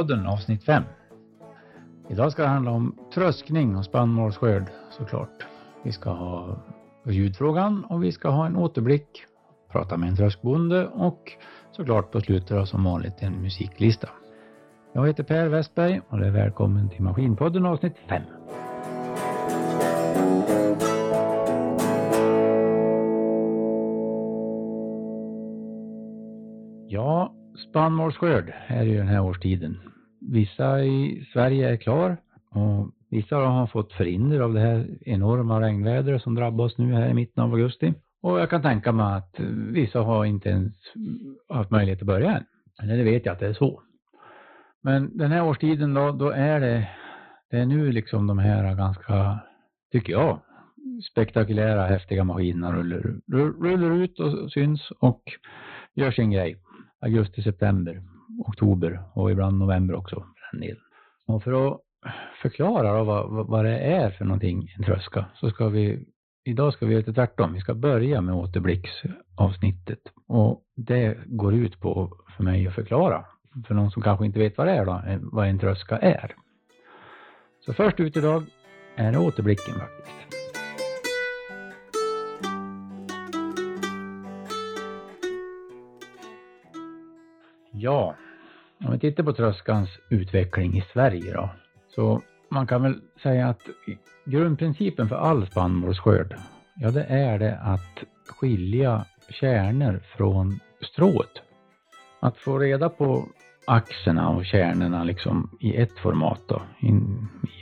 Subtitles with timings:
[0.00, 0.82] Maskinpodden avsnitt 5.
[2.08, 5.46] Idag ska det handla om tröskning och spannmålsskörd såklart.
[5.82, 6.58] Vi ska ha
[7.04, 9.24] ljudfrågan och vi ska ha en återblick,
[9.72, 11.32] prata med en tröskbonde och
[11.72, 14.08] såklart på slutet då som vanligt en musiklista.
[14.92, 18.22] Jag heter Per Westberg och det är välkommen till Maskinpodden avsnitt 5.
[27.70, 29.80] Spannmålsskörd är ju den här årstiden.
[30.20, 32.16] Vissa i Sverige är klar
[32.50, 37.08] och vissa har fått förhinder av det här enorma regnvädret som drabbar oss nu här
[37.08, 37.94] i mitten av augusti.
[38.22, 39.34] Och jag kan tänka mig att
[39.72, 40.74] vissa har inte ens
[41.48, 42.44] haft möjlighet att börja än.
[42.82, 43.82] Eller det vet jag att det är så.
[44.82, 46.88] Men den här årstiden då, då är det,
[47.50, 49.38] det är nu liksom de här ganska,
[49.92, 50.38] tycker jag,
[51.10, 53.00] spektakulära häftiga maskinerna rullar,
[53.62, 55.22] rullar ut och syns och
[55.94, 56.56] gör sin grej.
[57.00, 58.02] Augusti, september,
[58.46, 60.78] oktober och ibland november också för.
[61.26, 61.80] Och för att
[62.42, 66.06] förklara då vad, vad det är för någonting, en tröska, så ska vi
[66.44, 67.52] Idag ska vi göra lite tvärtom.
[67.52, 73.24] Vi ska börja med återblicksavsnittet och det går ut på för mig att förklara
[73.66, 76.34] för någon som kanske inte vet vad det är då, vad en tröska är.
[77.66, 78.42] Så först ut idag
[78.96, 80.39] är återblicken faktiskt.
[87.82, 88.14] Ja,
[88.84, 91.50] om vi tittar på tröskans utveckling i Sverige då,
[91.88, 93.60] så man kan väl säga att
[94.24, 96.34] grundprincipen för all spannmålsskörd,
[96.76, 101.42] ja det är det att skilja kärnor från strået.
[102.20, 103.24] Att få reda på
[103.66, 106.88] axerna och kärnorna liksom i ett format då, i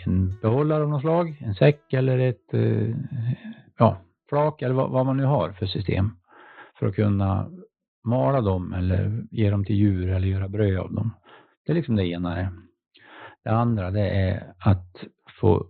[0.04, 2.94] en behållare av något slag, en säck eller ett eh,
[3.78, 6.10] ja, flak eller vad, vad man nu har för system
[6.78, 7.50] för att kunna
[8.08, 11.10] mala dem eller ge dem till djur eller göra bröd av dem.
[11.66, 12.52] Det är liksom det ena.
[13.44, 15.04] Det andra det är att
[15.40, 15.66] få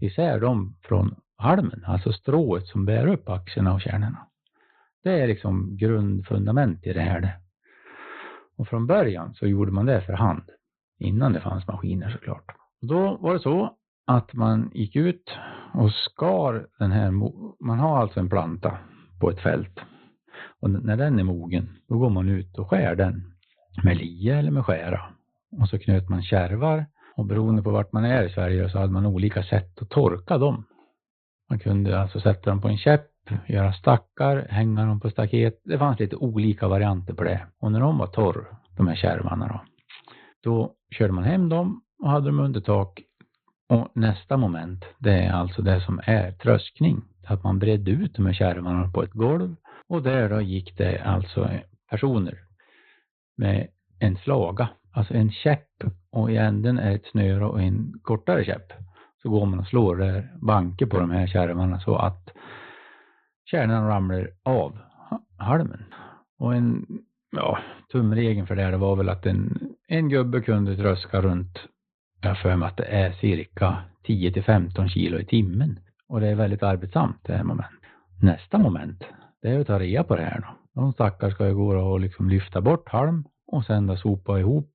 [0.00, 4.26] isär dem från halmen, alltså strået som bär upp axlarna och kärnorna.
[5.02, 7.38] Det är liksom grundfundament i det här.
[8.56, 10.44] Och från början så gjorde man det för hand,
[10.98, 12.44] innan det fanns maskiner såklart.
[12.80, 15.30] Då var det så att man gick ut
[15.74, 17.10] och skar den här,
[17.64, 18.78] man har alltså en planta
[19.20, 19.80] på ett fält
[20.60, 23.32] och när den är mogen, då går man ut och skär den
[23.84, 25.00] med lie eller med skära.
[25.60, 28.92] Och så knöt man kärvar och beroende på vart man är i Sverige så hade
[28.92, 30.64] man olika sätt att torka dem.
[31.48, 33.06] Man kunde alltså sätta dem på en käpp,
[33.46, 35.60] göra stackar, hänga dem på staket.
[35.64, 37.46] Det fanns lite olika varianter på det.
[37.60, 38.46] Och när de var torr,
[38.76, 39.60] de här kärvarna då,
[40.42, 43.00] då körde man hem dem och hade dem under tak.
[43.68, 47.02] Och nästa moment, det är alltså det som är tröskning.
[47.26, 49.56] Att man bredde ut de här kärvarna på ett golv
[49.90, 51.50] och där då gick det alltså
[51.90, 52.38] personer
[53.36, 53.68] med
[53.98, 58.72] en slaga, alltså en käpp och i änden är ett snöre och en kortare käpp.
[59.22, 62.30] Så går man och slår där banker på de här kärvarna så att
[63.44, 64.78] kärnan ramlar av
[65.38, 65.84] halmen.
[66.38, 66.86] Och en,
[67.30, 67.58] ja,
[67.92, 69.58] tumregeln för det här var väl att en,
[69.88, 71.58] en gubbe kunde tröska runt,
[72.20, 75.80] jag för mig att det är cirka 10 till 15 kilo i timmen.
[76.08, 77.80] Och det är väldigt arbetsamt det här momentet.
[78.22, 79.04] Nästa moment,
[79.42, 80.80] det är att ta rea på det här då.
[80.80, 84.70] De stackars ska ju gå och liksom lyfta bort halm och sen då sopa ihop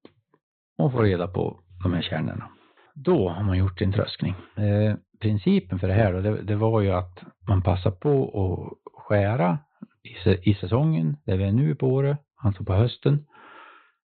[0.77, 2.49] och få reda på de här kärnorna.
[2.95, 4.35] Då har man gjort sin tröskning.
[4.55, 8.93] Eh, principen för det här då, det, det, var ju att man passar på att
[9.03, 9.59] skära
[10.03, 13.25] i, i säsongen, där vi är nu på året, alltså på hösten,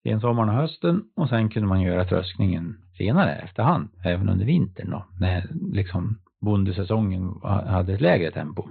[0.04, 5.06] sensommaren och hösten och sen kunde man göra tröskningen senare efterhand, även under vintern då,
[5.20, 8.68] när liksom bondesäsongen hade ett lägre tempo.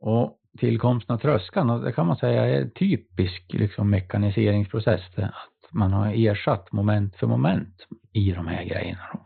[0.00, 5.00] Och tillkomsten av tröskan, och det kan man säga är en typisk liksom, mekaniseringsprocess.
[5.16, 9.18] Att man har ersatt moment för moment i de här grejerna.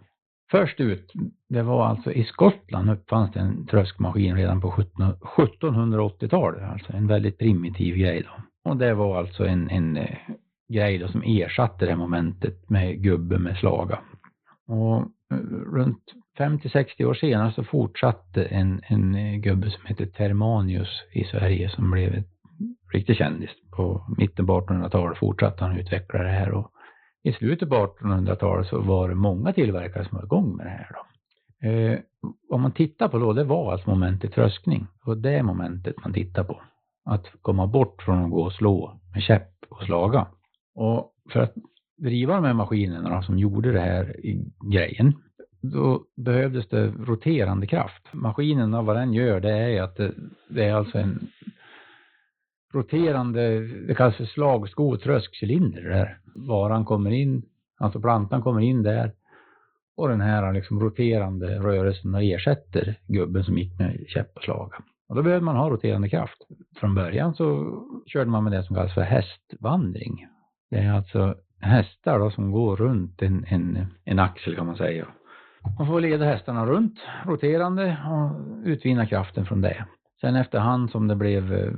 [0.51, 1.13] Först ut,
[1.49, 7.39] det var alltså i Skottland uppfanns det en tröskmaskin redan på 1780-talet, alltså en väldigt
[7.39, 8.71] primitiv grej då.
[8.71, 10.17] Och det var alltså en, en eh,
[10.73, 13.99] grej då som ersatte det här momentet med gubbe med slaga.
[14.67, 14.97] Och
[15.33, 15.37] eh,
[15.73, 16.03] runt
[16.39, 21.91] 50-60 år senare så fortsatte en, en eh, gubbe som hette Termanius i Sverige som
[21.91, 22.29] blev ett
[22.93, 23.51] riktig kändis.
[23.77, 26.73] På mitten på 1800-talet fortsatte han utveckla det här och
[27.23, 30.91] i slutet på 1800-talet så var det många tillverkare som var igång med det här.
[30.95, 31.05] Då.
[31.69, 31.99] Eh,
[32.49, 34.87] vad man tittar på då, det var alltså momentet tröskning.
[35.05, 36.63] Och det är momentet man tittar på.
[37.05, 40.27] Att komma bort från att gå och slå med käpp och slaga.
[40.75, 41.55] Och för att
[41.99, 45.15] driva de här maskinerna då, som gjorde det här i grejen,
[45.61, 48.03] då behövdes det roterande kraft.
[48.13, 50.15] Maskinen, vad den gör, det är att det,
[50.49, 51.29] det är alltså en
[52.75, 57.43] roterande, det kallas för slagsko och tröskcylinder där varan kommer in,
[57.79, 59.13] Alltså plantan kommer in där
[59.97, 64.77] och den här liksom roterande rörelsen ersätter gubben som gick med käpp och slaga.
[65.09, 66.39] Och då behöver man ha roterande kraft.
[66.77, 70.27] Från början så körde man med det som kallas för hästvandring.
[70.71, 75.07] Det är alltså hästar då som går runt en, en, en axel kan man säga.
[75.79, 78.33] Man får leda hästarna runt, roterande och
[78.65, 79.87] utvinna kraften från det.
[80.21, 81.73] Sen efterhand som det blev eh,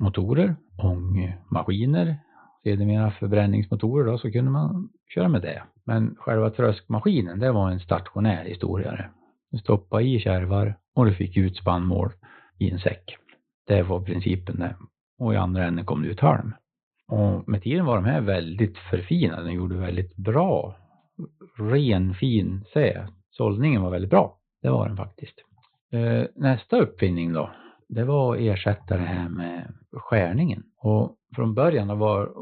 [0.00, 2.16] motorer, ångmaskiner,
[2.62, 5.62] sedermera förbränningsmotorer då, så kunde man köra med det.
[5.84, 9.04] Men själva tröskmaskinen, det var en stationär historia.
[9.50, 12.12] Du stoppade i kärvar och du fick ut spannmål
[12.58, 13.16] i en säck.
[13.66, 14.76] Det var principen där.
[15.18, 16.52] Och i andra änden kom det ut halm.
[17.08, 19.44] Och med tiden var de här väldigt förfinade.
[19.44, 20.76] De gjorde väldigt bra,
[21.58, 23.08] ren, fin sä.
[23.32, 24.38] Sållningen var väldigt bra.
[24.62, 25.34] Det var den faktiskt.
[25.92, 27.50] Eh, nästa uppfinning då,
[27.88, 30.62] det var att ersätta det här med skärningen.
[30.78, 32.32] Och från början var,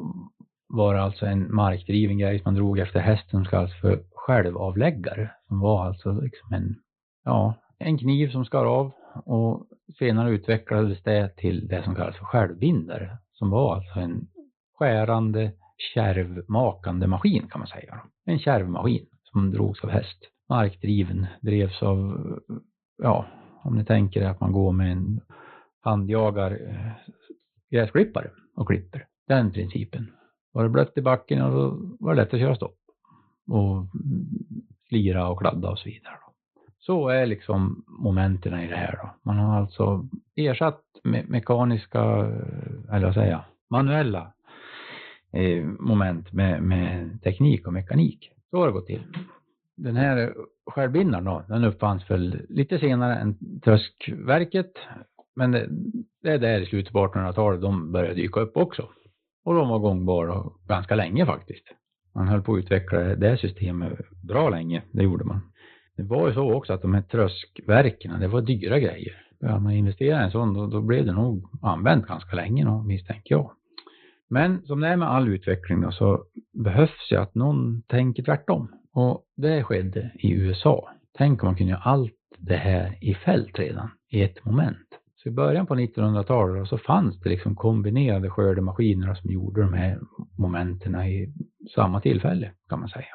[0.69, 5.31] var det alltså en markdriven grej som man drog efter hästen som kallas för självavläggare.
[5.49, 6.77] Som var alltså liksom en,
[7.25, 8.93] ja, en kniv som skar av
[9.25, 9.67] och
[9.99, 13.19] senare utvecklades det till det som kallas för självbindare.
[13.33, 14.29] Som var alltså en
[14.79, 15.53] skärande,
[15.95, 18.01] kärvmakande maskin kan man säga.
[18.25, 20.19] En kärvmaskin som drogs av häst.
[20.51, 22.39] Markdriven, drevs av,
[23.03, 23.27] ja,
[23.63, 25.21] om ni tänker att man går med en
[25.81, 26.93] handjagar eh,
[27.71, 29.07] gräsklippare och klipper.
[29.29, 30.11] Den principen.
[30.53, 32.79] Var det blött i backen och var det lätt att köra stopp.
[33.47, 33.87] Och
[34.89, 36.15] slira och kladda och så vidare.
[36.79, 39.11] Så är liksom momenten i det här då.
[39.23, 44.33] Man har alltså ersatt me mekaniska, eh, eller vad säger jag, manuella
[45.33, 48.33] eh, moment med, med teknik och mekanik.
[48.51, 49.03] Så har det gått till.
[49.83, 50.35] Den här
[50.67, 54.73] självbindaren då, den uppfanns väl lite senare än tröskverket.
[55.37, 55.69] Men det,
[56.23, 58.89] det är där i slutet på 1800-talet de började dyka upp också.
[59.45, 61.65] Och de var gångbara ganska länge faktiskt.
[62.15, 65.41] Man höll på att utveckla det systemet bra länge, det gjorde man.
[65.97, 69.27] Det var ju så också att de här tröskverken, det var dyra grejer.
[69.39, 72.83] Ja, man investera i en sån, då, då blev det nog använt ganska länge då,
[72.83, 73.51] misstänker jag.
[74.29, 78.69] Men som det är med all utveckling då, så behövs ju att någon tänker tvärtom.
[78.93, 80.91] Och det skedde i USA.
[81.13, 84.89] Tänk om man kunde göra allt det här i fält redan, i ett moment.
[85.17, 89.99] Så i början på 1900-talet så fanns det liksom kombinerade skördemaskiner som gjorde de här
[90.39, 91.35] momenten i
[91.75, 93.15] samma tillfälle kan man säga.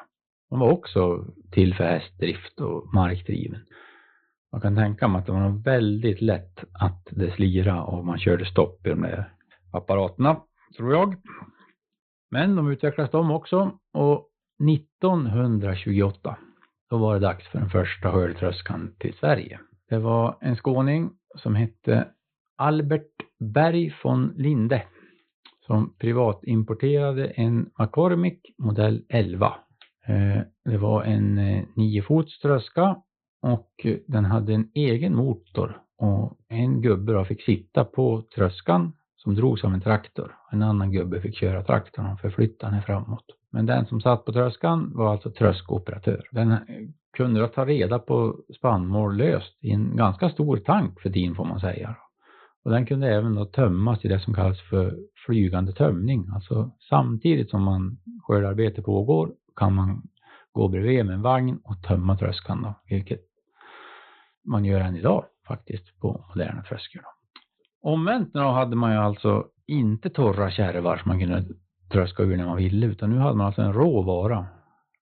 [0.50, 3.60] De var också till för hästdrift och markdriven.
[4.52, 8.44] Man kan tänka mig att det var väldigt lätt att det slira och man körde
[8.44, 9.32] stopp i de där
[9.72, 10.42] apparaterna,
[10.76, 11.14] tror jag.
[12.30, 16.36] Men de utvecklades de också och 1928
[16.90, 19.60] då var det dags för den första skördtröskan till Sverige.
[19.88, 22.08] Det var en skåning som hette
[22.56, 24.82] Albert Berg von Linde
[25.66, 29.54] som privatimporterade en McCormick modell 11
[30.06, 32.96] eh, det var en eh, 9-fots tröska
[33.42, 39.64] och den hade en egen motor och en gubbe fick sitta på tröskan som drogs
[39.64, 40.34] av en traktor.
[40.52, 43.24] En annan gubbe fick köra traktorn och förflytta den framåt.
[43.56, 46.28] Men den som satt på tröskan var alltså tröskoperatör.
[46.30, 46.56] Den
[47.16, 51.44] kunde då ta reda på spannmål löst i en ganska stor tank för din får
[51.44, 51.96] man säga.
[52.64, 54.96] Och den kunde även då tömmas i det som kallas för
[55.26, 56.28] flygande tömning.
[56.34, 60.02] Alltså samtidigt som man skördearbete pågår kan man
[60.52, 63.20] gå bredvid med en vagn och tömma tröskan då, vilket
[64.44, 67.02] man gör än idag faktiskt på moderna tröskor.
[67.82, 71.44] Omvänt då hade man ju alltså inte torra kärvar som man kunde
[71.88, 74.46] tröska ur när man ville, utan nu hade man alltså en råvara.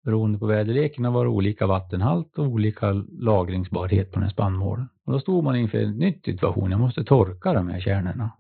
[0.05, 4.88] Beroende på väderleken var det olika vattenhalt och olika lagringsbarhet på den här spannmålen.
[5.05, 6.72] Och då stod man inför en ny situation.
[6.72, 8.32] Jag måste torka de här kärnorna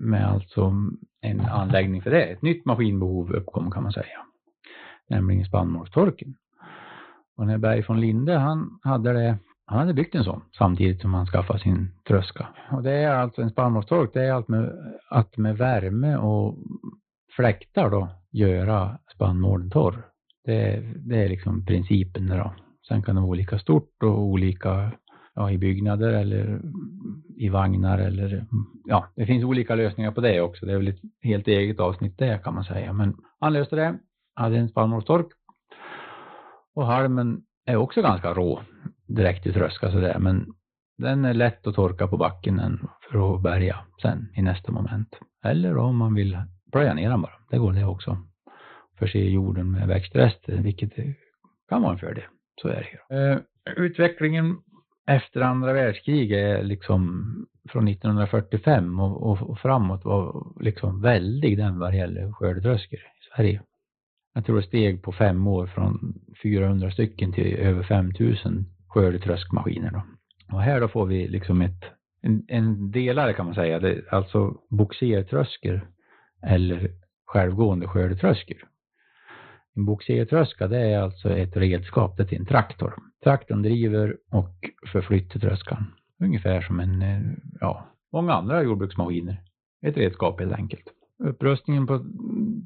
[0.00, 0.72] med alltså
[1.20, 2.22] en anläggning för det.
[2.22, 4.24] Ett nytt maskinbehov uppkom kan man säga
[5.10, 6.34] nämligen spannmålstorken.
[7.36, 11.14] Och när Berg von Linde, han hade det, han hade byggt en sån samtidigt som
[11.14, 12.48] han skaffade sin tröska.
[12.70, 14.72] Och det är alltså en spannmålstork, det är allt med,
[15.10, 16.58] att med värme och
[17.36, 20.06] fläktar då göra spannmålen torr.
[20.44, 22.54] Det, det är liksom principen då.
[22.88, 24.92] Sen kan det vara olika stort och olika
[25.34, 26.60] ja, i byggnader eller
[27.36, 28.46] i vagnar eller
[28.84, 30.66] ja, det finns olika lösningar på det också.
[30.66, 32.92] Det är väl ett helt eget avsnitt det kan man säga.
[32.92, 33.98] Men han löste det
[34.34, 35.26] hade en spannmålstork.
[36.74, 38.60] Och halmen är också ganska rå
[39.06, 40.46] direkt i tröska sådär, men
[40.98, 42.78] den är lätt att torka på backen
[43.10, 45.18] för att bärga sen i nästa moment.
[45.44, 46.38] Eller om man vill
[46.72, 48.18] plöja ner den bara, det går det också.
[48.98, 50.92] Förse jorden med växtrester, vilket
[51.68, 52.24] kan vara en fördel.
[52.62, 53.16] Så är det.
[53.16, 53.38] Uh,
[53.76, 54.56] utvecklingen
[55.06, 57.24] efter andra världskriget är liksom
[57.68, 63.34] från 1945 och, och, och framåt var liksom väldig den vad det gäller skördetröskor i
[63.36, 63.62] Sverige.
[64.34, 69.90] jag tror det steg på fem år från 400 stycken till över 5000 skördetröskmaskiner.
[69.90, 70.02] Då.
[70.52, 71.84] Och här då får vi liksom ett,
[72.22, 75.90] en, en delare kan man säga, det, alltså boxertröskor
[76.42, 76.90] eller
[77.26, 78.56] självgående skördetröskor.
[79.76, 82.94] En boxertröska det är alltså ett redskap det till en traktor.
[83.24, 85.86] Traktorn driver och förflyttar tröskan.
[86.20, 87.20] Ungefär som en, eh,
[87.60, 89.42] ja, många andra jordbruksmaskiner.
[89.82, 90.84] Ett redskap helt enkelt.
[91.18, 92.04] Upprustningen på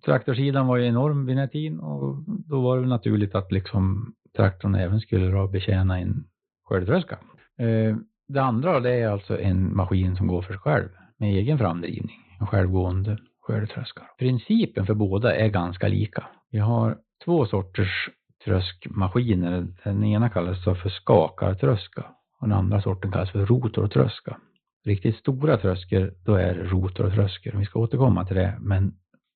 [0.05, 4.15] traktorsidan var ju enorm vid den här tiden och då var det naturligt att liksom
[4.37, 6.25] traktorn även skulle då betjäna en
[6.65, 7.19] skördetröska.
[7.59, 7.97] Eh,
[8.29, 12.19] det andra det är alltså en maskin som går för sig själv med egen framdrivning,
[12.41, 14.03] en självgående skördetröska.
[14.19, 16.25] Principen för båda är ganska lika.
[16.51, 18.09] Vi har två sorters
[18.45, 19.67] tröskmaskiner.
[19.85, 22.05] Den ena kallas för skakartröska
[22.41, 24.37] och den andra sorten kallas för rotortröska.
[24.85, 27.53] Riktigt stora tröskor, då är det rotortröskor.
[27.59, 28.93] Vi ska återkomma till det, men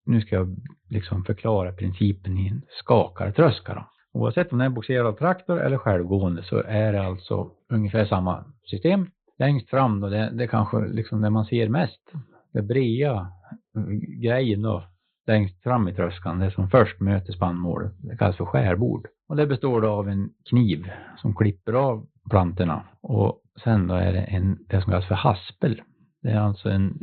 [0.07, 0.57] nu ska jag
[0.89, 3.75] liksom förklara principen i en skakartröska.
[3.75, 3.85] Då.
[4.13, 9.07] Oavsett om det är boxerad traktor eller självgående så är det alltså ungefär samma system.
[9.39, 12.13] Längst fram då, det, det kanske liksom det man ser mest,
[12.53, 13.33] det breda
[14.23, 14.85] grejen då,
[15.27, 19.07] längst fram i tröskan, det som först möter spannmålet, det kallas för skärbord.
[19.29, 24.13] Och det består då av en kniv som klipper av plantorna och sen då är
[24.13, 25.83] det en, det som kallas för haspel.
[26.23, 26.99] Det är alltså en,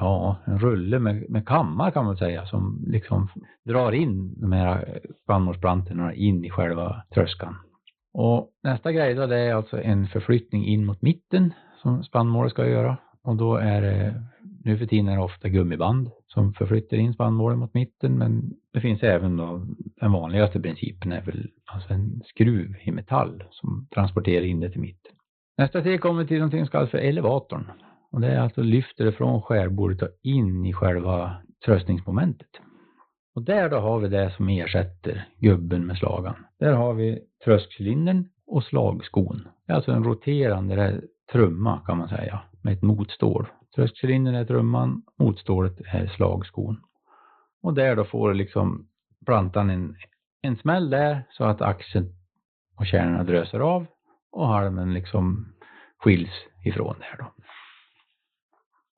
[0.00, 3.28] ja, en rulle med, med kammar kan man säga som liksom
[3.64, 7.56] drar in de här spannmålsplantorna in i själva tröskan.
[8.12, 11.52] Och nästa grej då det är alltså en förflyttning in mot mitten
[11.82, 14.22] som spannmålet ska göra och då är det
[14.68, 18.80] nu för tiden är det ofta gummiband som förflyttar in spannmålen mot mitten, men det
[18.80, 19.66] finns även då,
[20.00, 24.80] den vanligaste principen är väl alltså en skruv i metall som transporterar in det till
[24.80, 25.12] mitten.
[25.58, 27.70] Nästa steg kommer till någonting som kallas för elevatorn.
[28.12, 32.50] Och det är alltså lyfter det från skärbordet och in i själva tröstningsmomentet.
[33.34, 36.34] Och där då har vi det som ersätter gubben med slagan.
[36.58, 39.48] Där har vi tröskcylindern och slagskon.
[39.66, 41.00] Det är alltså en roterande
[41.32, 46.80] trumma kan man säga med ett motstål Tröskcylindern är trumman, motstålet är slagskon.
[47.62, 48.88] Och där då får liksom
[49.26, 49.96] plantan en,
[50.42, 52.14] en smäll där så att axeln
[52.76, 53.86] och kärnorna dröser av
[54.32, 55.52] och halmen liksom
[55.98, 56.30] skiljs
[56.64, 57.32] ifrån där då.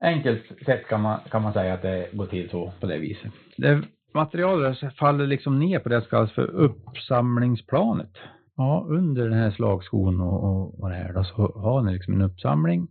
[0.01, 3.33] Enkelt sett kan man, kan man säga att det går till så på det viset.
[3.57, 3.83] Det
[4.15, 8.13] materialet faller liksom ner på det som kallas för uppsamlingsplanet.
[8.57, 12.15] Ja, under den här slagskon och, och, och det här då så har ni liksom
[12.15, 12.89] en uppsamling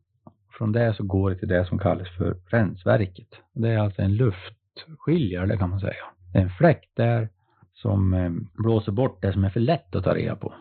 [0.60, 3.28] från det så går det till det som kallas för rensverket.
[3.54, 6.06] Det är alltså en luftskiljare, kan man säga.
[6.34, 7.30] Det är en fläkt där
[7.74, 8.32] som eh,
[8.64, 10.54] blåser bort det som är för lätt att ta reda på.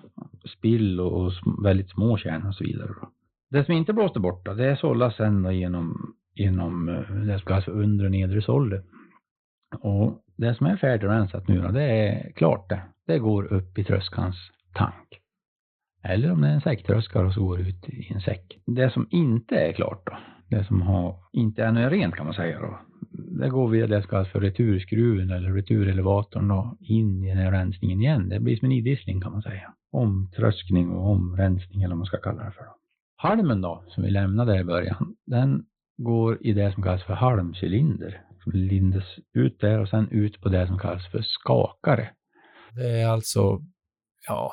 [0.58, 1.32] Spill och,
[1.64, 2.90] väldigt små kärnor och så vidare.
[3.50, 7.46] Det som inte blåste bort då, det sållas sen då genom, genom eh, det som
[7.46, 8.82] kallas för undre och nedre sålde.
[9.80, 12.82] Och det som är färdigrensat nu då, det är klart det.
[13.06, 14.36] Det går upp i tröskans
[14.74, 15.17] tank.
[16.02, 18.58] Eller om det är en säcktröskare och så går det ut i en säck.
[18.66, 22.60] Det som inte är klart då, det som har, inte är rent kan man säga
[22.60, 22.78] då,
[23.40, 27.52] det går via det som kallas för returskruven eller returelevatorn då, in i den här
[27.52, 28.28] rensningen igen.
[28.28, 29.74] Det blir som en idissling kan man säga.
[29.92, 32.64] Omtröskning och omrensning eller vad man ska kalla det för.
[32.64, 32.74] Då.
[33.16, 35.64] Halmen då, som vi lämnade i början, den
[35.98, 38.22] går i det som kallas för halmcylinder.
[38.42, 42.10] Som lindas ut där och sen ut på det som kallas för skakare.
[42.74, 43.60] Det är alltså,
[44.26, 44.52] ja,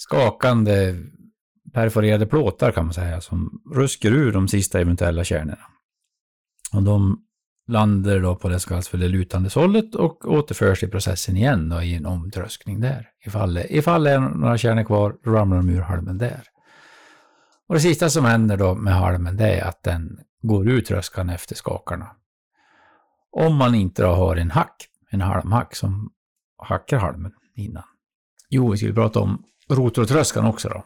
[0.00, 0.94] skakande
[1.72, 5.66] perforerade plåtar kan man säga, som ruskar ur de sista eventuella kärnorna.
[6.72, 7.24] Och de
[7.68, 11.68] landar då på det som kallas för det lutande sållet och återförs i processen igen
[11.68, 13.08] då, i en omtröskning där.
[13.26, 16.42] Ifall det, ifall det är några kärnor kvar, ramlar de ur halmen där.
[17.68, 21.30] Och det sista som händer då med halmen, det är att den går ur tröskan
[21.30, 22.10] efter skakarna.
[23.32, 26.10] Om man inte då har en hack, en halmhack som
[26.62, 27.84] hackar halmen innan.
[28.48, 30.84] Jo, vi skulle prata om rotortröskan också då.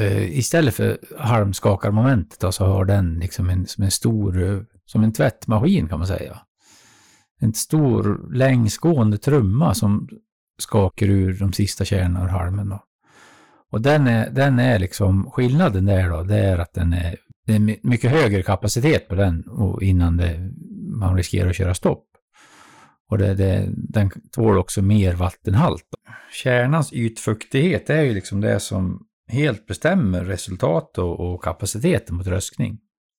[0.00, 5.04] Uh, istället för halmskakarmomentet då, så har den liksom en, som en stor, eh, som
[5.04, 6.38] en tvättmaskin kan man säga.
[7.40, 10.08] En stor längsgående trumma som
[10.58, 12.84] skakar ur de sista kärnorna ur halmen då.
[13.70, 17.54] Och den är, den är liksom, skillnaden där då, det är att den är, det
[17.54, 20.50] är mycket högre kapacitet på den och innan det,
[20.98, 22.04] man riskerar att köra stopp.
[23.10, 25.84] Och det, det, den tål också mer vattenhalt.
[26.32, 32.78] Kärnans ytfuktighet är ju liksom det som helt bestämmer resultat och, och kapaciteten på tröskning.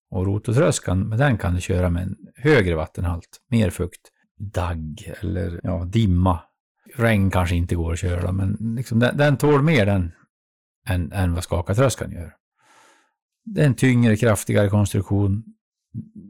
[0.09, 4.01] Och rototröskan, med den kan du köra med en högre vattenhalt, mer fukt,
[4.37, 6.39] dagg eller ja, dimma.
[6.95, 10.11] Regn kanske inte går att köra, men liksom den, den tål mer den
[10.87, 12.33] än, än vad skakartröskan gör.
[13.45, 15.43] Det är en tyngre, kraftigare konstruktion.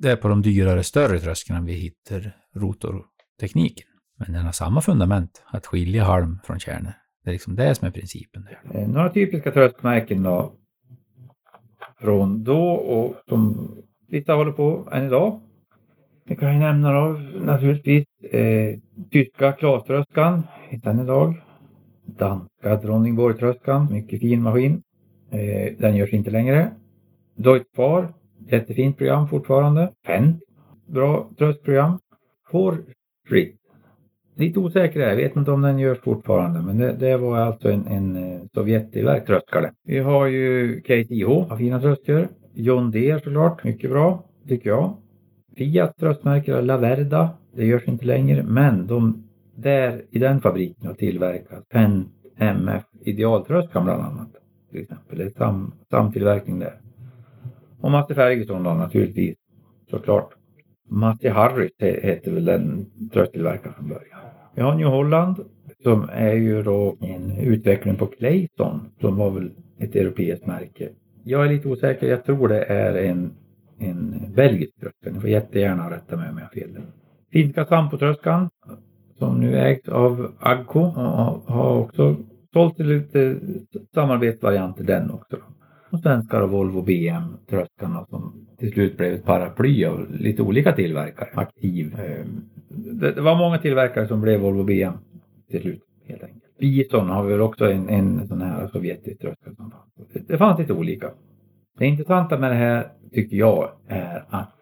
[0.01, 3.87] Det är på de dyrare, större tröskorna vi hittar rotortekniken.
[4.25, 6.93] Men den har samma fundament, att skilja halm från kärnor.
[7.23, 8.43] Det är liksom det som är principen.
[8.43, 8.81] Där.
[8.81, 10.53] Eh, några typiska tröskmärken då.
[11.99, 13.71] Från då och som
[14.07, 15.41] vissa håller på än idag.
[16.25, 18.79] Vi kan ju nämna då naturligtvis eh,
[19.11, 20.43] tyska Klaströskan,
[20.83, 21.41] än idag.
[22.05, 24.81] Danska Dronningborgtröskan, mycket fin maskin.
[25.31, 26.71] Eh, den görs inte längre.
[27.35, 28.13] Deutpar,
[28.47, 29.91] jättefint program fortfarande.
[30.05, 30.39] Fent,
[30.85, 31.99] bra tröskprogram.
[32.51, 33.60] Fortschritt.
[34.41, 37.71] Lite osäker är jag, vet inte om den görs fortfarande, men det, det var alltså
[37.71, 39.71] en, en eh, Sovjettillverkad tröskare.
[39.83, 42.27] Vi har ju KTH, har fina tröskor.
[42.53, 44.97] John Deere såklart, mycket bra, tycker jag.
[45.57, 49.23] Fiat tröskmärke, Laverda, det görs inte längre, men de
[49.55, 54.29] där i den fabriken har tillverkat Penn MF idealtröskan bland annat.
[54.71, 56.73] Till exempel, det är sam, samtillverkning där.
[57.81, 59.35] Och Matti Ferguson då naturligtvis,
[59.89, 60.33] såklart.
[60.89, 64.10] Matti Harris heter väl den trösttillverkaren från början.
[64.55, 65.35] Vi har New Holland
[65.83, 70.89] som är ju då en utveckling på Clayton som var väl ett europeiskt märke.
[71.23, 73.31] Jag är lite osäker, jag tror det är en,
[73.79, 75.11] en belgisk tröska.
[75.11, 76.81] Ni får jättegärna rätta mig om jag har fel.
[77.31, 78.49] Finska Sampo-tröskan
[79.17, 80.79] som nu ägs av Agco
[81.45, 82.15] har också
[82.53, 83.35] sålt lite
[83.93, 85.37] samarbetsvarianter den också.
[85.89, 90.71] Och svenskar och Volvo BM tröskarna som till slut blev ett paraply av lite olika
[90.71, 91.29] tillverkare.
[91.33, 91.99] Aktiv.
[91.99, 92.25] Eh,
[92.75, 94.93] det, det var många tillverkare som blev Volvo BM
[95.49, 96.57] till slut helt enkelt.
[96.59, 99.51] Bison har vi väl också en, en sån här sovjetisk tröska.
[100.27, 101.11] Det fanns lite olika.
[101.77, 104.61] Det intressanta med det här tycker jag är att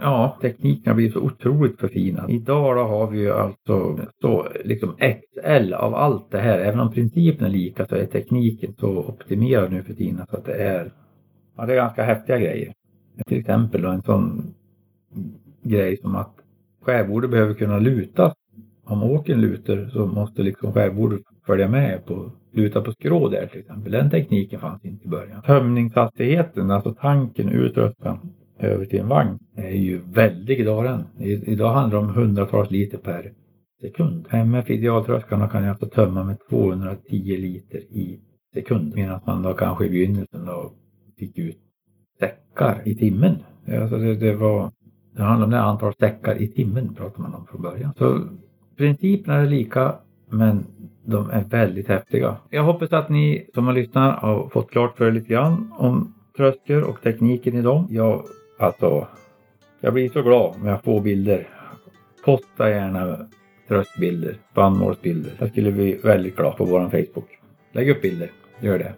[0.00, 2.30] Ja, tekniken har blivit så otroligt förfinad.
[2.30, 6.58] Idag då har vi ju alltså så liksom XL av allt det här.
[6.58, 10.44] Även om principen är lika så är tekniken så optimerad nu för tiden så att
[10.44, 10.92] det är,
[11.56, 12.72] ja, det är ganska häftiga grejer.
[13.26, 14.54] Till exempel då en sån
[15.62, 16.34] grej som att
[16.82, 18.34] skärbordet behöver kunna luta.
[18.84, 23.60] Om åken lutar så måste liksom skärbordet följa med på luta på skrå där till
[23.60, 23.92] exempel.
[23.92, 25.42] Den tekniken fanns inte i början.
[25.42, 28.18] Tömningshastigheten, alltså tanken ur tröskan
[28.58, 31.04] över till en vagn är ju väldig idag den.
[31.26, 33.32] Idag handlar det om hundratals liter per
[33.80, 34.26] sekund.
[34.30, 38.20] MF idealtröskarna kan ju alltså tömma med 210 liter i
[38.54, 38.94] sekund.
[38.94, 40.72] Medan man då kanske i begynnelsen då
[41.18, 41.58] fick ut
[42.18, 43.36] säckar i timmen.
[43.80, 44.72] Alltså det, det var,
[45.16, 47.92] det handlar om det antal säckar i timmen pratar man om från början.
[47.98, 48.20] Så
[48.76, 49.94] principerna är lika
[50.30, 50.66] men
[51.04, 52.36] de är väldigt häftiga.
[52.50, 56.14] Jag hoppas att ni som har lyssnat har fått klart för er lite grann om
[56.36, 57.86] tröskor och tekniken i dem.
[57.90, 58.22] Jag
[58.62, 59.06] Alltså,
[59.80, 61.48] jag blir så glad när jag får bilder.
[62.24, 63.26] Posta gärna
[63.68, 65.32] tröskbilder, spannmålsbilder.
[65.38, 67.38] Jag skulle bli väldigt glad på vår Facebook.
[67.72, 68.94] Lägg upp bilder, gör det.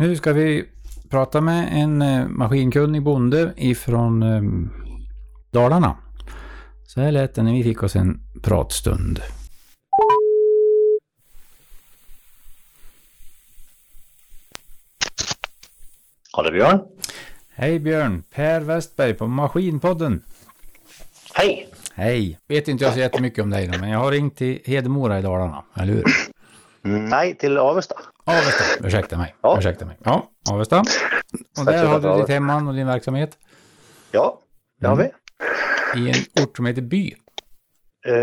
[0.00, 0.64] Nu ska vi
[1.10, 4.42] prata med en eh, maskinkunnig bonde ifrån eh,
[5.50, 5.96] Dalarna.
[6.86, 9.20] Så här lät det när vi fick oss en pratstund.
[16.38, 16.80] Är Björn.
[17.54, 18.22] Hej Björn!
[18.34, 20.22] Per Westberg på Maskinpodden.
[21.34, 21.68] Hej!
[21.94, 22.38] Hej!
[22.48, 25.22] Vet inte jag så jättemycket om dig då, men jag har ringt till Hedemora i
[25.22, 26.04] Dalarna, eller hur?
[26.82, 27.96] Nej, till Avesta.
[28.24, 29.34] Avesta, ursäkta mig.
[29.42, 29.56] Ja.
[29.58, 29.98] Ursäkta mig.
[30.04, 30.78] Ja, Avesta.
[31.58, 33.38] Och där har du ditt hemman och din verksamhet?
[34.10, 34.38] Ja,
[34.80, 35.06] det har mm.
[35.94, 36.00] vi.
[36.00, 37.14] I en ort som heter By?
[38.06, 38.14] Eh,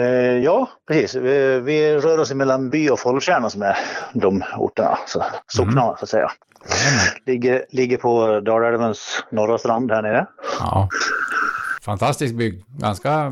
[0.43, 1.15] ja, precis.
[1.15, 3.77] Vi, vi, rör oss mellan By och Follkärna som är
[4.13, 5.97] de orterna, så, socknarna mm.
[5.97, 6.31] så att säga.
[7.25, 10.25] Ligger, ligger på Dalälvens norra strand här nere.
[10.59, 10.89] Ja.
[11.81, 12.63] Fantastisk bygd.
[12.67, 13.31] Ganska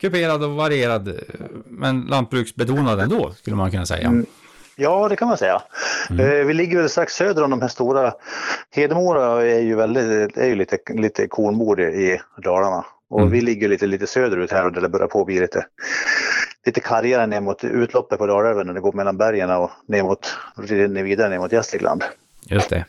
[0.00, 1.20] kuperad och varierad.
[1.64, 4.08] Men lantbruksbetonad ändå, skulle man kunna säga.
[4.08, 4.26] Mm.
[4.80, 5.62] Ja, det kan man säga.
[6.10, 6.26] Mm.
[6.26, 8.12] Eh, vi ligger väl strax söder om de här stora.
[8.70, 12.84] Hedemora är ju, väldigt, är ju lite, lite kornbord i Dalarna.
[13.10, 13.32] Och mm.
[13.32, 15.66] vi ligger lite, lite söderut här och där det börjar på bli lite,
[16.66, 20.36] lite kargare ner mot utloppet på Dalälven när det går mellan bergen och ner mot,
[21.04, 22.04] vidare ner mot Gästrikland.
[22.46, 22.84] Just det.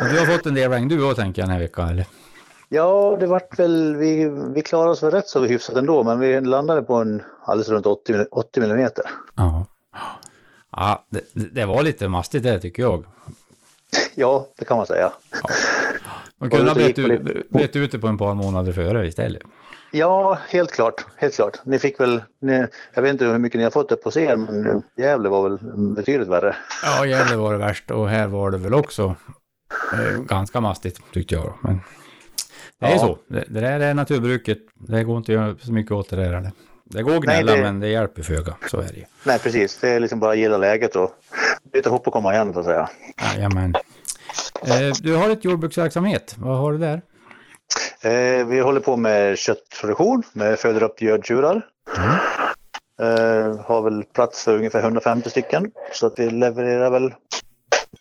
[0.00, 2.06] Och du har fått en del regn du också tänker jag den här veckan eller?
[2.68, 6.40] Ja, det vart väl, vi, vi klarade oss väl rätt så hyfsat ändå, men vi
[6.40, 9.04] landade på en alldeles runt 80, 80 millimeter.
[9.34, 9.66] Ja,
[10.76, 13.04] ja det, det, var lite mastigt det tycker jag.
[14.14, 15.12] Ja, det kan man säga.
[15.42, 15.48] Ja.
[16.38, 16.74] Man kunde ha
[17.50, 19.42] blivit ute på en par månader före istället.
[19.92, 21.06] Ja, helt klart.
[21.16, 21.60] Helt klart.
[21.64, 24.42] Ni fick väl, ni, jag vet inte hur mycket ni har fått det på scen,
[24.42, 25.58] men Gävle var väl
[25.94, 26.56] betydligt värre.
[26.82, 29.14] Ja, Gävle var det värst och här var det väl också
[29.92, 31.54] eh, ganska mastigt tyckte jag.
[31.62, 31.80] Men
[32.80, 32.98] det är ja.
[32.98, 33.18] så.
[33.28, 34.58] Det, det där är naturbruket.
[34.74, 36.50] Det går inte att göra så mycket åt det där.
[36.94, 37.62] Det går att gnälla, Nej, det...
[37.62, 38.54] men det hjälper föga.
[38.70, 39.04] Så är det ju.
[39.24, 39.78] Nej, precis.
[39.80, 41.10] Det är liksom bara att gilla läget och
[41.72, 42.88] byta ihop och komma igen så att säga.
[43.34, 43.74] Jajamän.
[44.66, 46.34] Eh, du har ett jordbruksverksamhet.
[46.38, 47.02] Vad har du där?
[48.00, 51.66] Eh, vi håller på med köttproduktion, med föder upp gödtjurar.
[51.96, 52.10] Mm.
[53.00, 55.70] Eh, har väl plats för ungefär 150 stycken.
[55.92, 57.14] Så att vi levererar väl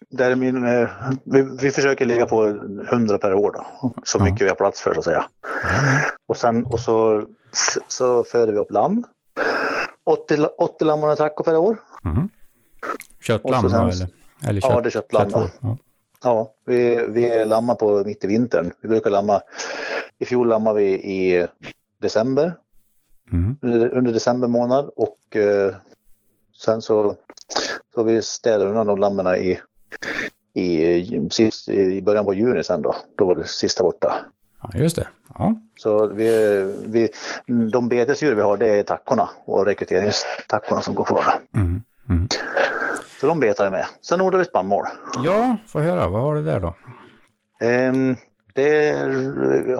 [0.10, 0.90] där min, eh,
[1.24, 2.46] vi, vi, försöker ligga på
[2.90, 5.26] 100 per år då, så mycket vi har plats för så att säga.
[6.28, 7.26] Och sen och så,
[7.88, 9.04] så föder vi upp lamm.
[10.04, 11.78] 80, 80 lamm och en taco per år.
[12.06, 12.30] Mm.
[13.22, 14.08] Köttlamm sen, eller?
[14.48, 15.30] eller kött, ja, det är köttlamm.
[15.62, 15.78] Ja.
[16.24, 18.72] ja, vi, vi lammar på mitt i vintern.
[18.82, 19.42] Vi brukar lamma,
[20.20, 21.48] i fjol lammade vi i
[22.02, 22.58] december.
[23.32, 23.58] Mm.
[23.62, 25.76] Under, under, december månad och eh,
[26.58, 27.16] sen så,
[27.96, 29.60] så vi städade undan de lammen i
[30.54, 32.96] i, sist, i början på juni sen då.
[33.16, 34.26] Då var det sista borta.
[34.64, 35.08] Ja, just det.
[35.38, 35.56] Ja.
[35.78, 36.28] Så vi,
[36.86, 37.10] vi,
[37.72, 41.24] de betesdjur vi har det är tackorna och rekryteringstackorna som går kvar.
[41.56, 41.82] Mm.
[42.10, 42.28] Mm.
[43.22, 43.86] Så de betar med.
[44.02, 44.86] Sen odlar vi spannmål.
[45.24, 46.08] Ja, få höra.
[46.08, 46.76] Vad har du där då?
[47.66, 48.16] Um,
[48.54, 48.92] det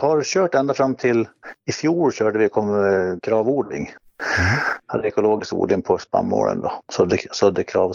[0.02, 1.28] har kört ända fram till
[1.66, 3.92] i fjol körde vi kom, kravodling.
[4.40, 4.60] Mm.
[4.86, 6.72] Hade ekologisk odling på spannmålen då.
[6.92, 7.94] Sålde, sålde krav,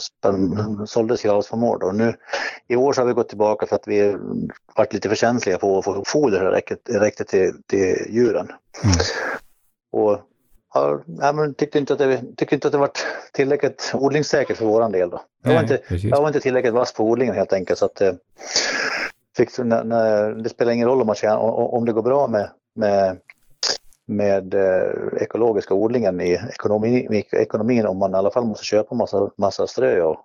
[0.87, 1.93] såldes kravspannmål då.
[1.93, 2.15] Nu,
[2.69, 4.17] I år så har vi gått tillbaka för att vi
[4.77, 8.49] varit lite för känsliga på att få foder som räckte, räckte till, till djuren.
[8.85, 8.97] Mm.
[9.93, 10.21] Och
[10.75, 12.91] ja, men tyckte inte att det, tyckte inte att det var
[13.33, 15.21] tillräckligt odlingssäkert för våran del då.
[15.43, 18.13] Jag var, inte, jag var inte tillräckligt vass på odlingen helt enkelt så att eh,
[19.37, 21.39] fick, när, när, det spelar ingen roll om, man tjänar,
[21.75, 23.19] om det går bra med, med
[24.09, 29.31] med eh, ekologiska odlingen i ekonomi, ekonomin om man i alla fall måste köpa massa,
[29.37, 30.17] massa strö och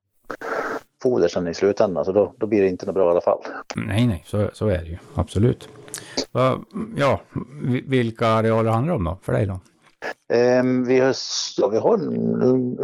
[1.04, 2.06] foder sen i slutändan.
[2.06, 3.40] Så då, då blir det inte något bra i alla fall.
[3.76, 4.98] Nej, nej, så, så är det ju.
[5.16, 5.70] Absolut.
[6.96, 7.22] Ja,
[7.88, 9.60] vilka arealer handlar det om då, för dig då?
[10.36, 11.16] Eh, vi, har,
[11.58, 12.00] ja, vi har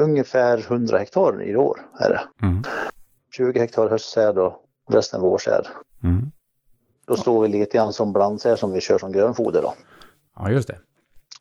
[0.01, 1.79] ungefär 100 hektar i år.
[1.99, 2.45] Är det.
[2.47, 2.63] Mm.
[3.35, 5.67] 20 hektar höstsäd och resten vårsäd.
[6.03, 6.31] Mm.
[7.07, 9.73] Då står vi lite grann som blandsäd som vi kör som grönfoder då.
[10.35, 10.77] Ja, just det.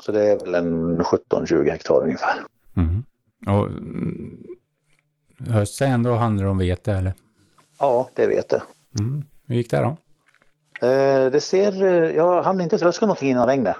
[0.02, 2.44] Så det är väl en 17-20 hektar ungefär.
[2.76, 3.04] Mm.
[3.46, 4.46] Och mm,
[5.48, 7.12] höstsäden då handlar det om vete eller?
[7.78, 8.62] Ja, det är vete.
[9.00, 9.24] Mm.
[9.46, 9.96] Hur gick det då?
[10.80, 13.76] Eh, det ser, eh, jag hann inte tröska någonting innan regnet.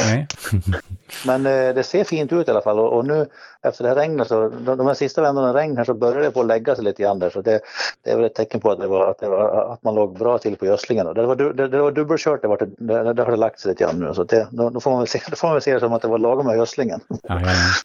[0.00, 0.26] Nej.
[1.26, 3.26] Men eh, det ser fint ut i alla fall och, och, nu
[3.62, 6.30] efter det här regnet så de, de här sista vändarna regn här så börjar det
[6.30, 7.60] på att lägga sig lite grann där så det,
[8.04, 10.18] det är väl ett tecken på att, det var, att, det var, att man låg
[10.18, 11.14] bra till på gödslingen.
[11.14, 13.84] Det var, det, det var dubbelkört, det, var, det, det har det lagt sig lite
[13.84, 15.74] grann nu så det, då, då, får man väl se, då får man väl se
[15.74, 17.00] det som att det var lagom med gödslingen.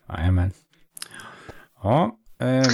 [0.09, 0.51] Jajamän.
[1.83, 2.67] Ja, eh,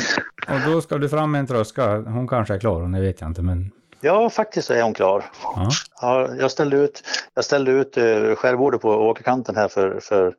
[0.56, 1.98] och då ska du fram med en tröska.
[1.98, 5.24] Hon kanske är klar, det vet jag inte men Ja, faktiskt så är hon klar.
[5.44, 5.70] Ja.
[6.02, 10.34] Ja, jag ställde ut, jag ställde ut uh, skärbordet på åkerkanten här för, för,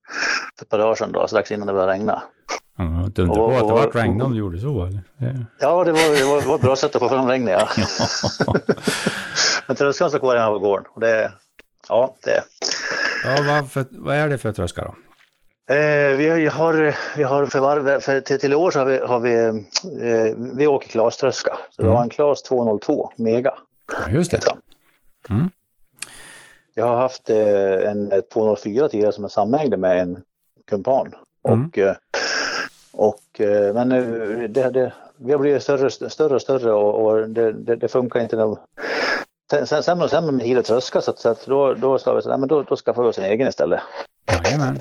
[0.58, 2.22] för ett par dagar sedan, då, strax innan det började regna.
[2.78, 4.84] Ja, du inte på att det var regn om du gjorde så?
[4.84, 5.00] Eller?
[5.60, 7.68] Ja, det var, det, var, det var ett bra sätt att få fram regnet.
[8.46, 8.54] Ja.
[9.66, 10.86] Men tröskan står kvar hemma på gården.
[10.94, 11.32] Och det,
[11.88, 12.42] ja, det.
[13.24, 14.94] Ja, vad, för, vad är det för tröska då?
[15.72, 18.98] Eh, vi har, vi har för, varv, för till, till i år så har vi,
[18.98, 19.34] har vi,
[20.08, 21.58] eh, vi åker Klas-tröska.
[21.70, 21.90] Så mm.
[21.90, 23.54] vi har en Klas 202 Mega.
[24.10, 24.40] Just det.
[25.30, 25.50] Mm.
[26.74, 30.22] Jag har haft eh, en 204 tidigare som jag samägde med en
[30.66, 31.14] kumpan.
[31.48, 31.66] Mm.
[31.66, 31.96] Och, eh,
[32.92, 37.28] och, eh, men eh, det, det, vi har blivit större, större och större och, och
[37.28, 38.36] det, det, det, funkar inte.
[38.36, 38.56] När,
[39.64, 42.38] sen, sämre och sämre med hil tröska så, att, så att då, då så, nej,
[42.38, 43.80] men då, då skaffar vi oss en egen istället.
[44.44, 44.78] Jajamän.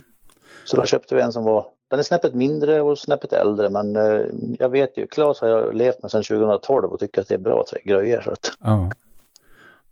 [0.64, 3.96] Så då köpte vi en som var, den är snäppet mindre och snäppet äldre men
[3.96, 4.26] eh,
[4.60, 7.40] jag vet ju, Klas har jag levt med sedan 2012 och tycker att det är
[7.40, 8.22] bra grejer.
[8.22, 8.92] Så att, ja.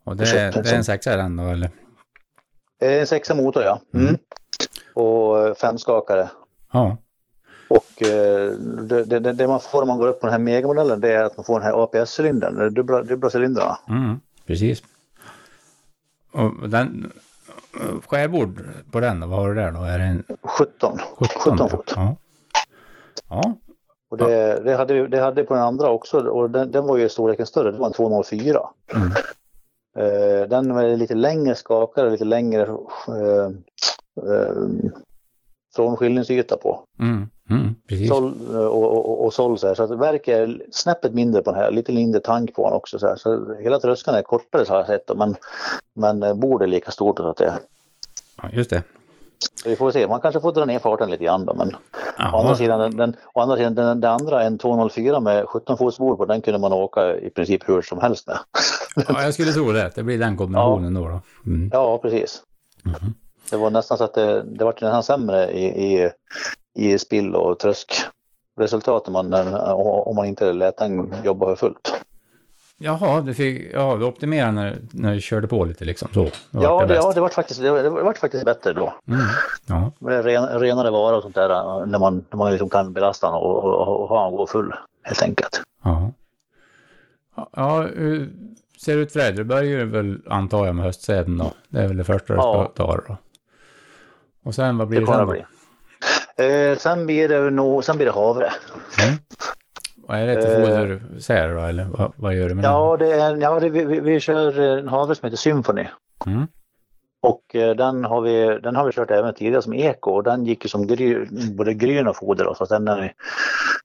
[0.03, 1.69] Och det är, det är en sexa den då eller?
[2.79, 3.81] En sexa motor ja.
[3.93, 4.07] Mm.
[4.07, 4.19] Mm.
[4.93, 6.29] Och eh, femskakare.
[6.71, 6.97] Ja.
[7.67, 8.51] Och eh,
[8.81, 11.23] det, det, det, man får om man går upp på den här megamodellen det är
[11.23, 13.77] att man får den här APS-cylindern, dubbla, dubbla cylindrarna.
[13.89, 14.83] Mm, precis.
[16.31, 17.11] Och den,
[18.07, 18.61] skärbord
[18.91, 19.79] på den, vad har du där då?
[19.79, 20.23] Är det en...
[20.43, 20.97] 17.
[21.19, 21.93] 17, 17 fot.
[21.95, 22.15] Ja.
[23.29, 23.57] ja.
[24.09, 27.09] Och det, det, hade, det hade på den andra också och den, den var ju
[27.09, 28.59] storleken större, det var en 204.
[28.95, 29.11] Mm.
[29.97, 33.49] Uh, den var lite längre skakare, lite längre uh,
[34.27, 34.69] uh,
[35.75, 36.83] frånskiljningsyta på.
[36.99, 37.29] Mm.
[37.49, 37.75] Mm,
[38.07, 39.75] sol, och, och, och sol så här.
[39.75, 42.99] Så att verket är snäppet mindre på den här, lite mindre tank på den också.
[42.99, 43.15] Så, här.
[43.15, 45.35] så hela tröskeln är kortare så har jag sett men,
[45.93, 47.17] men bordet är lika stort.
[47.17, 47.53] Så att det,
[48.41, 48.83] ja, just det.
[49.63, 51.75] Så vi får se, man kanske får dra ner farten lite grann då, men
[52.33, 55.77] å andra sidan, den, den, å andra sidan den, den andra, en 204 med 17
[55.77, 58.39] fots bord på, den kunde man åka i princip hur som helst med.
[59.07, 59.91] ja, jag skulle tro det.
[59.95, 61.01] Det blir den kombinationen ja.
[61.01, 61.07] då.
[61.07, 61.51] då.
[61.51, 61.69] Mm.
[61.73, 62.41] Ja, precis.
[62.85, 63.13] Mm.
[63.51, 66.11] Det var nästan så att det, det var nästan sämre i, i,
[66.75, 67.93] i spill och trösk
[68.59, 69.33] resultat om man,
[69.83, 71.93] om man inte lät den jobba för fullt.
[72.81, 76.23] Jaha, du, fick, ja, du optimerade när, när du körde på lite liksom så?
[76.23, 78.93] Det ja, det, ja, det var faktiskt, det var, det var faktiskt bättre då.
[79.07, 79.19] Mm.
[79.65, 79.91] Ja.
[79.99, 83.35] Med ren, renare vara och sånt där när man, när man liksom kan belasta den
[83.35, 85.61] och, och, och ha den gå full helt enkelt.
[85.83, 86.11] Ja.
[87.51, 88.31] Ja, hur
[88.77, 89.33] ser det ut för dig?
[89.33, 91.51] Du börjar väl antar jag med höstsäden då?
[91.69, 93.17] Det är väl det första du ska ta då?
[94.49, 95.27] Och sen vad blir det, det sen?
[95.27, 95.43] Bli.
[96.71, 98.51] Eh, sen blir det nog, sen blir det havre.
[99.03, 99.19] Mm.
[100.07, 103.09] Vad är det till fodersäd då eller vad, vad, gör du med ja, den?
[103.09, 105.87] Det är, ja, det, vi, vi, vi kör en havre som heter Symphony.
[106.25, 106.47] Mm.
[107.21, 110.45] Och eh, den har, vi, den har vi kört även tidigare som eko och den
[110.45, 111.25] gick ju som gry,
[111.57, 112.45] både gryn och foder.
[112.45, 113.13] Då, så, att den, när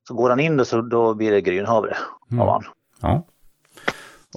[0.08, 1.96] så går den in då, så då blir det grynhavre
[2.30, 2.42] mm.
[2.42, 2.64] av han.
[3.00, 3.26] Ja.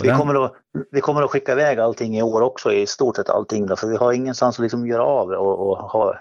[0.02, 0.54] Vi, kommer att,
[0.92, 3.66] vi kommer att skicka iväg allting i år också, i stort sett allting.
[3.66, 6.20] Då, för vi har ingenstans att liksom göra av och, och ha,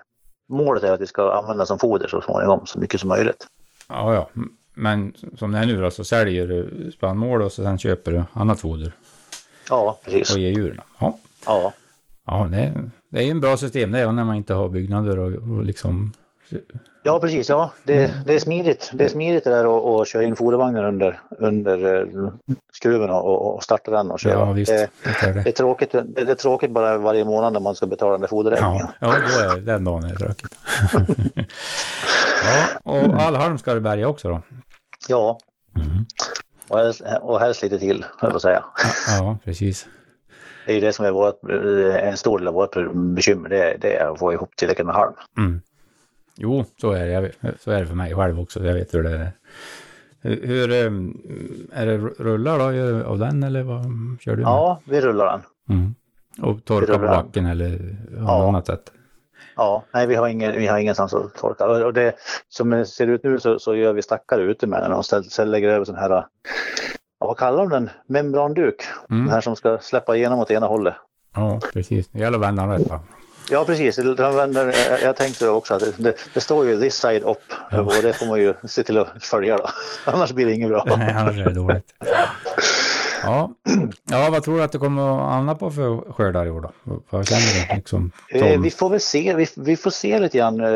[0.48, 3.46] målet är att vi ska använda som foder så småningom, så mycket som möjligt.
[3.88, 4.28] Ja, ja.
[4.74, 8.24] Men som det är nu då så säljer du spannmål och så sen köper du
[8.32, 8.92] annat foder.
[9.70, 10.34] Ja, precis.
[10.34, 10.80] Och ger djuren.
[10.98, 11.18] Ja.
[11.46, 11.72] Ja.
[12.26, 12.72] Ja, det,
[13.10, 15.64] det är ju en bra system det är när man inte har byggnader och, och
[15.64, 16.12] liksom
[17.02, 17.72] Ja precis, ja.
[17.84, 18.90] Det, det, är smidigt.
[18.94, 22.32] Det är smidigt det där att köra in fodervagnen under, under eh,
[22.72, 24.32] skruven och, och starta den och köra.
[24.32, 25.48] Ja, visst, det, det, är det.
[25.48, 28.86] är tråkigt, det, är tråkigt bara varje månad när man ska betala den där foderräkningen.
[29.00, 30.58] Ja, ja då är den dagen är det tråkigt.
[32.44, 34.42] ja, och all halm ska du bärga också då?
[35.08, 35.38] Ja.
[35.76, 36.06] Mm.
[36.68, 38.64] Och, helst, och helst lite till, höll jag säga.
[39.18, 39.86] Ja, precis.
[40.66, 41.50] Det är ju det som är vårt,
[42.00, 45.14] en stor del av vårt bekymmer, det, det är att få ihop tillräckligt med halm.
[45.38, 45.60] Mm.
[46.36, 47.32] Jo, så är det.
[47.60, 48.64] så är det för mig själv också.
[48.64, 49.32] Jag vet hur det är.
[50.20, 51.18] Hur, ehm,
[51.72, 53.84] är det rullar då av den eller vad
[54.20, 54.46] kör du med?
[54.46, 55.42] Ja, vi rullar den.
[55.76, 55.94] Mm.
[56.42, 58.48] Och torkar på backen eller på ja.
[58.48, 58.92] annat sätt?
[59.56, 61.64] Ja, nej vi har, ingen, vi har ingenstans att torka.
[61.64, 62.14] Och det,
[62.48, 65.50] som det ser ut nu så, så gör vi stackare ute med den och sen
[65.50, 66.26] lägger över sån här,
[67.18, 67.90] vad kallar de den?
[68.06, 68.82] Membranduk.
[69.10, 69.24] Mm.
[69.24, 70.94] Den här som ska släppa igenom åt ena hållet.
[71.34, 72.08] Ja, precis.
[72.08, 72.92] Det gäller att vända den rätt?
[73.50, 73.98] Ja precis,
[75.02, 77.38] jag tänkte också att det, det, står ju this side up
[77.70, 77.80] ja.
[77.80, 79.68] och det får man ju se till att följa då.
[80.04, 80.84] Annars blir det inget bra.
[80.96, 81.94] Nej, annars är det dåligt.
[83.22, 83.50] Ja.
[84.10, 87.00] ja, vad tror du att det kommer att hamna på för skördar i år då?
[87.10, 87.76] Vad känner du?
[87.76, 90.60] Liksom, eh, vi får väl se, vi, vi, får se lite grann.
[90.60, 90.68] Eh,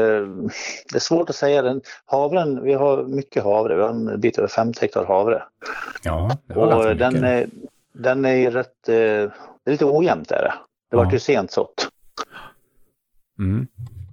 [0.93, 1.63] det är svårt att säga.
[1.63, 5.43] Den, havren, vi har mycket havre, vi har en bit över 50 hektar havre.
[6.03, 7.49] Ja, det var och den är,
[7.93, 9.31] den är rätt, eh, det
[9.65, 10.55] är lite ojämnt är det.
[10.91, 11.05] Det ja.
[11.05, 11.90] vart ju sent sått.
[13.41, 13.67] Mm.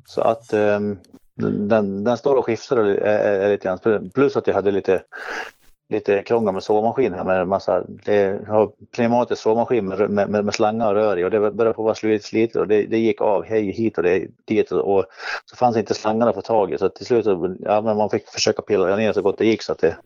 [0.06, 1.00] Så att um,
[1.36, 2.84] den, den står och skiftar
[3.50, 4.10] lite grann.
[4.14, 5.04] Plus att jag hade lite
[5.90, 10.88] lite krångel med sågmaskin här med massa, det har pneumatisk sågmaskin med, med, med, slangar
[10.88, 13.46] och rör i och det började på att vara slitet och det, det, gick av
[13.46, 15.06] hej hit och det, dit och, och
[15.46, 17.26] så fanns inte slangarna att få tag i så till slut
[17.60, 19.98] ja, men man fick försöka pilla ner så gott det gick så att det,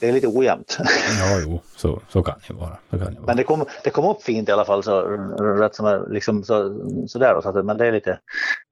[0.00, 0.78] det är lite ojämnt.
[1.18, 2.78] Ja, jo, så, så kan det vara.
[2.90, 3.26] Så kan det vara.
[3.26, 5.00] Men det kom, det kom upp fint i alla fall så
[5.40, 8.18] rätt som liksom så, där då, så att, men det är lite,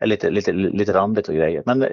[0.04, 1.62] lite, lite, lite randigt och grejer.
[1.66, 1.86] Men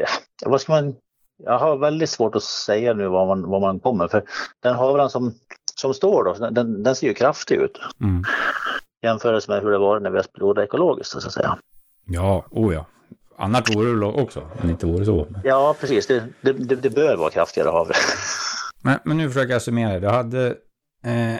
[0.45, 0.95] vad ska man
[1.37, 4.23] jag har väldigt svårt att säga nu var man, var man kommer för
[4.63, 5.33] den havran som,
[5.75, 7.79] som står då, den, den ser ju kraftig ut.
[8.01, 8.23] Mm.
[9.03, 11.57] Jämfört med hur det var när vi har ekologiskt så att säga.
[12.05, 12.85] Ja, oh ja.
[13.37, 15.27] Annars vore det också, men inte vore så.
[15.43, 16.07] Ja, precis.
[16.07, 17.93] Det, det, det, det bör vara kraftigare havre.
[18.83, 19.99] Men, men nu försöker jag summera.
[19.99, 20.47] Du hade
[21.03, 21.39] eh,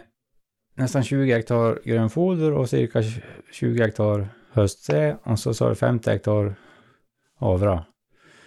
[0.75, 3.03] nästan 20 hektar grönfoder och cirka
[3.51, 6.55] 20 hektar höstsä och så sa du 50 hektar
[7.39, 7.85] havra.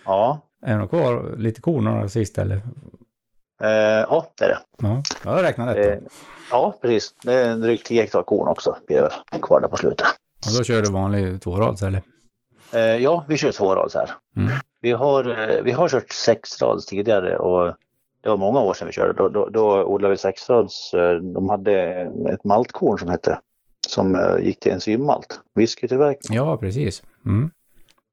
[0.05, 0.50] Ja.
[0.63, 1.35] Är det något kvar?
[1.37, 2.57] Lite korn sist eller?
[3.63, 4.59] Eh, ja, det är det.
[4.79, 6.03] Ja, jag räknar rätt.
[6.03, 6.09] Eh,
[6.51, 7.15] ja, precis.
[7.23, 10.07] Det är drygt 10 hektar korn också blir det kvar där på slutet.
[10.47, 12.03] Och då kör du vanlig tvårads eller?
[12.73, 14.11] Eh, ja, vi kör tvårads här.
[14.37, 14.53] Mm.
[14.81, 17.77] Vi, har, eh, vi har kört sexrads tidigare och
[18.21, 19.13] det var många år sedan vi körde.
[19.13, 20.95] Då, då, då odlade vi sexrads.
[20.95, 21.73] Eh, de hade
[22.33, 23.39] ett maltkorn som hette
[23.89, 26.37] som eh, gick till enzymmalt, whiskytillverkning.
[26.37, 27.03] Ja, precis.
[27.27, 27.51] Mm.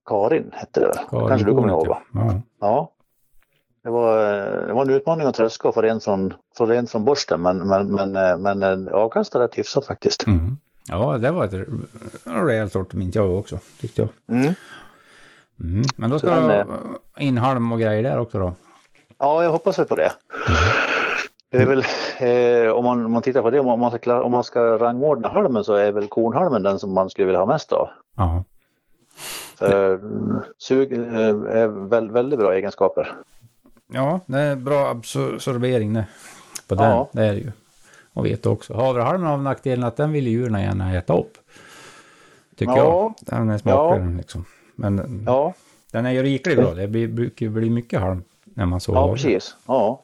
[0.08, 1.00] Karin hette det.
[1.10, 2.02] Karin Kanske du kommer ihåg va?
[2.14, 2.42] Ja.
[2.60, 2.92] ja.
[3.84, 4.18] Det var,
[4.68, 7.58] det var en utmaning att tröska och få rent från, få rent från borsten men,
[7.68, 10.28] men, men, men eh, avkastade rätt hyfsat faktiskt.
[10.28, 10.58] Mm.
[10.88, 11.68] Ja, det var ett
[12.24, 14.38] rejält sortiment jag också tyckte jag.
[14.38, 14.54] Mm.
[15.60, 15.84] Mm.
[15.96, 16.66] Men då ska du ha
[17.18, 18.54] in halm och grejer där också då?
[19.18, 20.12] Ja, jag hoppas väl på det.
[21.52, 21.84] Det är väl,
[22.20, 25.28] eh, om, man, om man tittar på det, om man, ska, om man ska rangordna
[25.28, 27.90] halmen så är väl kornhalmen den som man skulle vilja ha mest av.
[28.18, 28.44] Ja.
[29.62, 30.00] Eh,
[30.58, 33.16] sug eh, är väldigt, väldigt bra egenskaper.
[33.88, 36.06] Ja, det är bra absorbering det.
[36.68, 37.10] På den, ja.
[37.12, 37.52] det är det ju.
[38.14, 38.74] Och vet också.
[38.74, 41.38] Havrehalmen har nackdelen att den vill djuren gärna äta upp.
[42.56, 42.78] Tycker ja.
[42.78, 43.14] jag.
[43.20, 44.18] Den är smakligare ja.
[44.18, 44.46] liksom.
[44.76, 45.54] Men ja.
[45.92, 46.74] den är ju riklig bra.
[46.74, 49.00] Det blir, brukar bli mycket halm när man sover.
[49.00, 49.56] Ja, precis.
[49.68, 50.04] Ja.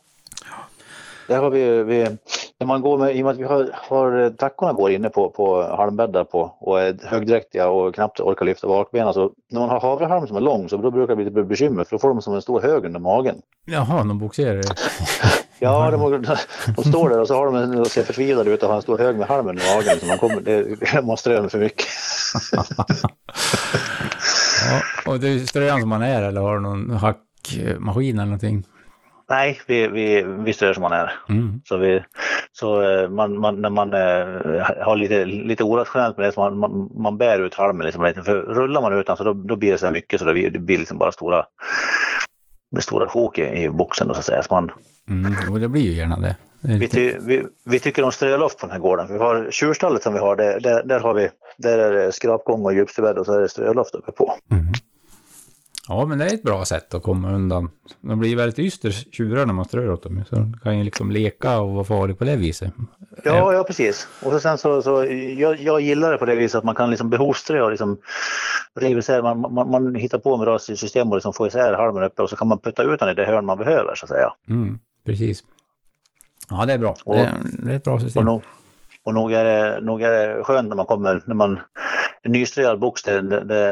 [1.28, 2.18] Där har vi, vi,
[2.60, 5.30] när man går med, i och med att vi har, har tackorna går inne på,
[5.30, 9.14] på halmbäddar på och är högdräktiga och knappt orkar lyfta bakbenen.
[9.14, 11.84] Så när man har havrehalm som är lång så då brukar det bli lite bekymmer
[11.84, 13.36] för då får de som en stor hög under magen.
[13.66, 14.62] Jaha, de bogserar
[15.60, 16.26] Ja, de,
[16.76, 18.82] de står där och så har de en, och ser förtvivlade ut och har en
[18.82, 20.00] stor hög med halm under magen.
[20.00, 21.88] Så man kommer, det, man strör för mycket.
[24.72, 24.82] ja,
[25.12, 28.66] och det är ströan som man är eller har du någon hackmaskin eller någonting?
[29.34, 31.12] Nej, vi, vi, vi strör som man är.
[31.30, 31.62] Mm.
[31.66, 32.04] Så, vi,
[32.52, 36.58] så eh, man, man, när man eh, har lite, lite orationellt med det, så man,
[36.58, 38.24] man, man bär ut halmen liksom.
[38.26, 40.50] För rullar man utan så då, då blir det så här mycket så det blir,
[40.50, 41.46] det blir liksom bara stora,
[42.80, 44.44] stora sjok i, i boxen då, så att säga.
[44.44, 44.72] Så man,
[45.10, 46.36] Mm, jo, det blir ju gärna det.
[46.62, 49.08] vi, ty, vi, vi tycker om ströloft på den här gården.
[49.10, 52.66] Vi har tjurstallet som vi har, där, där, där, har vi, där är det skrapgång
[52.66, 54.34] och djupstubädd och så är det ströloft uppe på.
[54.52, 54.66] mm.
[55.88, 57.70] Ja, men det är ett bra sätt att komma undan.
[58.02, 60.24] De blir väldigt yster tjurar när man strör åt dem.
[60.30, 62.74] Så de kan ju liksom leka och vara farlig på det viset.
[63.24, 64.08] Ja, ja precis.
[64.24, 65.06] Och så sen så, så
[65.38, 67.98] jag, jag gillar det på det viset att man kan liksom behovströ och liksom
[68.80, 69.22] riva isär.
[69.22, 72.36] Man, man, man hittar på med system och liksom få isär halmen uppe och så
[72.36, 74.34] kan man putta ut den i det hörn man behöver så att säga.
[74.50, 75.44] Mm, precis.
[76.50, 76.96] Ja, det är bra.
[77.06, 78.26] Och- det, är, det är ett bra Och system.
[78.26, 78.42] nog,
[79.04, 81.60] och nog, är det, nog är det skönt när man kommer, när man
[82.26, 83.22] en nyströad box där,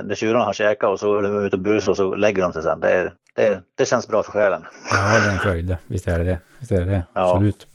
[0.04, 2.54] där tjurarna har käkat och så är de ute och busar och så lägger de
[2.54, 2.80] sig sen.
[2.80, 4.62] Det, det, det känns bra för själen.
[4.92, 5.78] Ja, det är en fröjd det.
[5.88, 6.40] Visst är det det.
[6.60, 7.04] Visst är det det.
[7.14, 7.32] Ja.
[7.32, 7.68] Absolut.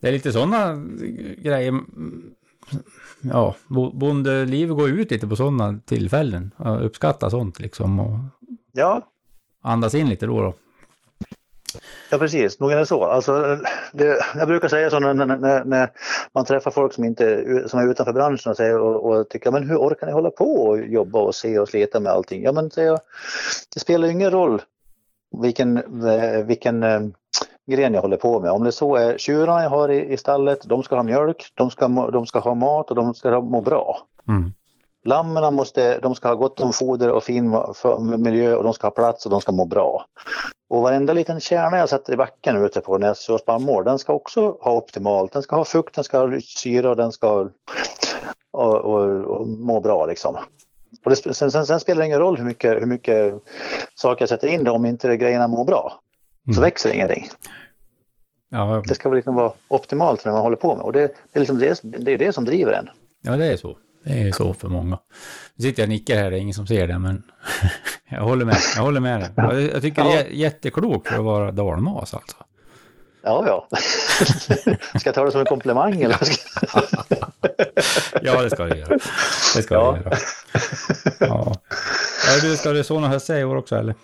[0.00, 0.84] Det är lite sådana
[1.38, 1.80] grejer.
[3.20, 6.50] Ja, bo- bondelivet går ut lite på sådana tillfällen.
[6.80, 8.18] Uppskatta sånt liksom och
[8.72, 9.02] Ja,
[9.62, 10.40] andas in lite då.
[10.42, 10.54] då.
[12.10, 13.04] Ja precis, nog är det så.
[13.04, 13.58] Alltså,
[13.92, 15.90] det, jag brukar säga så när, när, när,
[16.32, 19.68] man träffar folk som, inte, som är utanför branschen och, säger, och, och tycker men
[19.68, 22.42] hur orkar ni hålla på och jobba och se och slita med allting?
[22.42, 23.00] Ja men jag,
[23.74, 24.62] det spelar ju ingen roll
[25.42, 27.00] vilken, eh, vilken eh,
[27.66, 28.50] gren jag håller på med.
[28.50, 31.70] Om det så är tjurarna jag har i, i stallet, de ska ha mjölk, de
[31.70, 33.98] ska, de ska ha mat och de ska må bra.
[34.28, 34.52] Mm.
[35.04, 37.56] Lammen måste, de ska ha gott om foder och fin
[38.18, 40.06] miljö och de ska ha plats och de ska må bra.
[40.70, 43.98] Och varenda liten kärna jag sätter i backen ute på när jag sår spannmål, den
[43.98, 45.32] ska också ha optimalt.
[45.32, 47.48] Den ska ha fukt, den ska ha syra och den ska
[48.50, 50.36] och, och, och må bra liksom.
[51.04, 53.34] Och det, sen, sen, sen spelar det ingen roll hur mycket, hur mycket
[53.94, 56.00] saker jag sätter in det om inte grejerna mår bra.
[56.44, 56.62] Så Mm.
[56.62, 57.28] växer ingenting.
[58.50, 60.84] Ja, Det ska väl liksom vara optimalt när man håller på med.
[60.84, 62.88] Och det, det är liksom det, det, är det som driver en.
[63.22, 63.76] ja, det är så.
[64.04, 64.98] Det är så för många.
[65.54, 67.22] Nu sitter jag och nickar här, det är ingen som ser det, men
[68.10, 68.56] jag håller med.
[68.76, 69.30] Jag håller med dig.
[69.36, 72.36] Jag, jag tycker det är jä- jätteklok för att vara dalmas alltså.
[73.22, 73.68] Ja, ja.
[74.98, 76.18] ska jag ta det som en komplimang eller?
[78.22, 78.98] Ja, det ska du göra.
[79.56, 79.92] Det ska Ja.
[79.92, 80.16] du göra.
[81.20, 81.54] Ja.
[82.26, 83.94] Ja, du, ska du så någon höst i år också eller?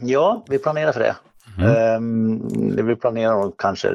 [0.00, 1.16] Ja, vi planerar för det.
[1.58, 1.76] Mm.
[1.76, 3.88] Ehm, vi planerar nog kanske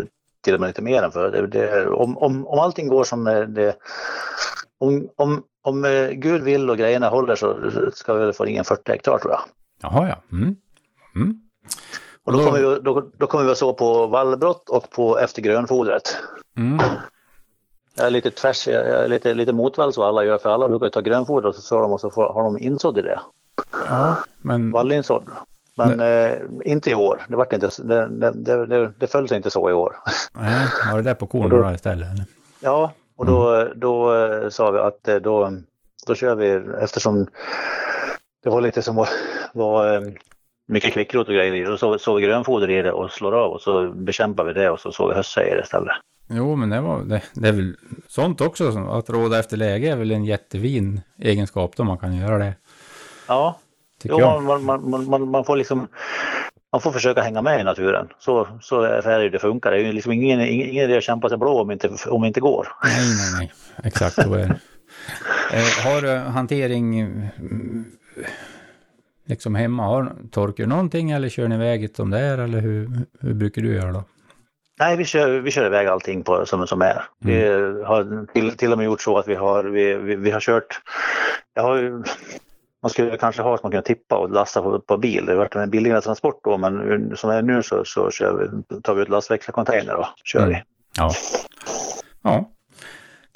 [0.44, 3.28] till och med lite mer än för det, det, om, om, om allting går som
[3.28, 3.76] eh, det...
[4.82, 7.58] Om, om, om eh, Gud vill och grejerna håller så
[7.94, 9.42] ska vi väl få ringa 40 hektar tror jag.
[9.82, 10.38] Jaha, ja.
[10.38, 10.56] Mm.
[11.16, 11.42] Mm.
[12.24, 15.42] Och då kommer vi, då, då kommer vi att så på vallbrott och på efter
[15.42, 16.18] grönfodret.
[16.58, 16.80] Mm.
[17.98, 20.90] Jag är lite tvärs, jag är lite, lite motvalls vad alla gör för alla brukar
[20.90, 23.20] ta grönfoder och så sår de och så får, har de insådd i det.
[23.90, 25.24] Ja, men Vallinsådd.
[25.76, 27.26] Men eh, inte i år.
[27.28, 29.96] Det, vart inte, det, det, det, det, föll sig inte så i år.
[30.34, 32.12] nej, var det där på korn då- då istället?
[32.12, 32.26] Eller?
[32.60, 32.92] Ja,
[33.22, 35.52] och då, då eh, sa vi att eh, då,
[36.08, 37.28] då kör vi eftersom
[38.44, 39.10] det var lite som var,
[39.54, 40.02] var eh,
[40.68, 41.70] mycket kvickrot och grejer i det.
[41.70, 44.70] Då såg så vi grönfoder i det och slår av och så bekämpar vi det
[44.70, 45.94] och så såg vi hössa i det istället.
[46.30, 47.76] Jo, men det, var, det, det är väl
[48.08, 48.70] sånt också.
[48.90, 52.54] Att råda efter läge är väl en jättefin egenskap då man kan göra det.
[53.28, 53.60] Ja,
[54.04, 55.88] jo, man, man, man, man får liksom
[56.72, 58.08] man får försöka hänga med i naturen.
[58.20, 59.72] Så, så är det det funkar.
[59.72, 62.26] Det är ju liksom ingen, ingen, ingen idé att kämpa sig blå om inte, om
[62.26, 62.68] inte går.
[62.84, 63.52] Nej, nej, nej.
[63.84, 64.60] Exakt så är det.
[65.54, 67.86] Eh, har du hantering mm,
[69.26, 69.84] liksom hemma?
[69.84, 72.38] Har, torkar du någonting eller kör ni iväg det som det är?
[72.38, 72.90] Eller hur,
[73.22, 74.04] hur brukar du göra då?
[74.80, 77.04] Nej, vi kör, vi kör iväg allting på, som, som är.
[77.20, 77.48] Vi
[77.86, 80.82] har till, till och med gjort så att vi har, vi, vi, vi har kört...
[81.54, 82.04] Jag har ju,
[82.82, 85.26] man skulle kanske ha så man kunde tippa och lasta på, på bil.
[85.26, 88.10] Det har varit en billigare transport då, men som det är nu så, så
[88.70, 90.64] vi, tar vi ut lastväxlarcontainer och kör vi.
[90.98, 91.12] Ja.
[92.22, 92.50] Ja.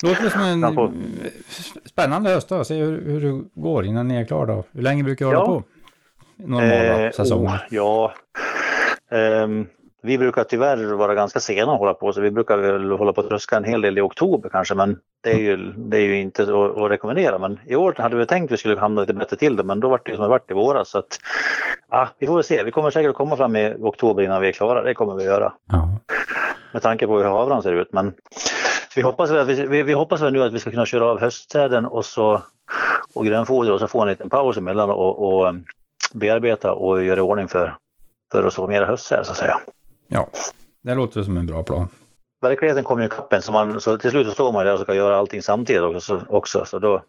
[0.04, 0.92] Låter som en
[1.86, 2.64] spännande höst då.
[2.64, 4.64] Se hur, hur det går innan ni är klara då.
[4.72, 5.46] Hur länge brukar du hålla Ja.
[5.46, 5.64] på?
[6.38, 7.50] Normala Eh, säsonger.
[7.52, 8.14] oh, ja.
[9.12, 9.68] Ehm,
[10.06, 13.22] vi brukar tyvärr vara ganska sena att hålla på så vi brukar väl hålla på
[13.22, 16.22] att tröska en hel del i oktober kanske men det är ju, det är ju
[16.22, 17.38] inte att, att rekommendera.
[17.38, 19.80] Men i år hade vi tänkt att vi skulle hamna lite bättre till det men
[19.80, 20.90] då var det ju som det varit i våras.
[20.90, 21.20] Så att,
[21.92, 22.64] ja, vi får väl se.
[22.64, 24.84] Vi kommer säkert att komma fram i oktober innan vi är klara.
[24.84, 25.54] Det kommer vi göra.
[25.72, 25.90] Ja.
[26.74, 27.94] Med tanke på hur havran ser ut.
[27.94, 28.14] Men
[28.96, 31.20] vi hoppas, väl, vi, vi, vi hoppas väl nu att vi ska kunna köra av
[31.20, 32.42] höstsäden och så
[33.16, 35.66] och grönfoder och så få en liten paus emellan och, och um,
[36.14, 37.78] bearbeta och göra i ordning för,
[38.32, 39.60] för att så mera höstsäd så att säga.
[40.08, 40.28] Ja,
[40.82, 41.88] det låter som en bra plan.
[42.42, 44.80] Verkligheten kommer ju ikapp en så, man, så till slut så står man där och
[44.80, 46.00] ska göra allting samtidigt också.
[46.00, 47.02] Så, också, så då,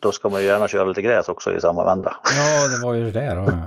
[0.00, 2.16] då ska man ju gärna köra lite gräs också i samma vända.
[2.24, 3.38] Ja, det var ju det där.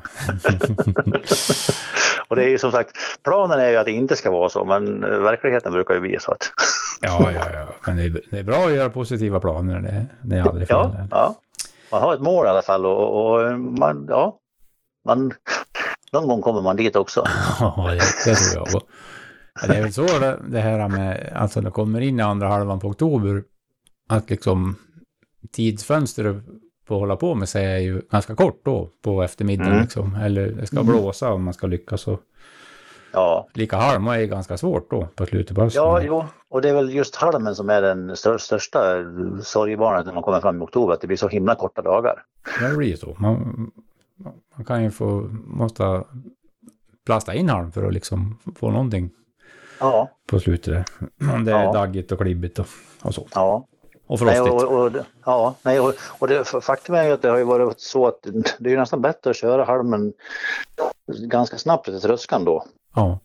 [2.28, 2.92] Och det är ju som sagt,
[3.24, 6.18] planen är ju att det inte ska vara så men eh, verkligheten brukar ju bli
[6.20, 6.52] så att
[7.02, 7.68] Ja, ja, ja.
[7.86, 9.80] Men det är, det är bra att göra positiva planer.
[9.80, 10.78] Det, det är aldrig fel.
[10.78, 11.36] ja, ja,
[11.92, 14.38] man har ett mål i alla fall och, och man, ja,
[15.06, 15.34] man,
[16.14, 17.26] någon gång kommer man dit också.
[17.60, 17.92] Ja,
[18.26, 18.82] det, tror jag.
[19.62, 20.08] Ja, Det är väl så
[20.48, 23.44] det, här med, alltså det kommer in i andra halvan på oktober,
[24.10, 24.76] att liksom
[25.52, 26.36] tidsfönstret
[26.88, 29.82] på att hålla på med sig är ju ganska kort då på eftermiddagen Mm.
[29.84, 30.16] liksom.
[30.16, 32.20] Eller det ska blåsa om man ska lyckas och
[33.14, 35.84] Ja, lika halma är ganska svårt då på slutet på hösten.
[35.84, 38.80] ja jo, och det är väl just halmen som är den stör, största
[39.44, 42.24] sorgebarnet när man kommer fram i oktober, att det blir så himla korta dagar.
[42.60, 43.16] Det blir ju så.
[43.20, 43.72] Man,
[44.56, 46.04] man kan ju få, måste
[47.06, 49.10] plasta in halm för att liksom få någonting
[49.80, 50.86] Ja, på slutet.
[51.34, 51.74] Om det är Ja.
[51.74, 52.66] daggigt och klibbigt och,
[53.02, 53.28] och så.
[53.36, 53.68] ja.
[54.08, 54.64] Och Nej, frostigt.
[54.64, 54.92] och, och,
[55.26, 58.28] ja, nej, och, och det, faktum är ju att det har ju varit så att
[58.60, 60.14] det är ju nästan bättre att köra halmen
[61.30, 62.66] ganska snabbt till tröskan då.
[62.96, 63.20] Ja.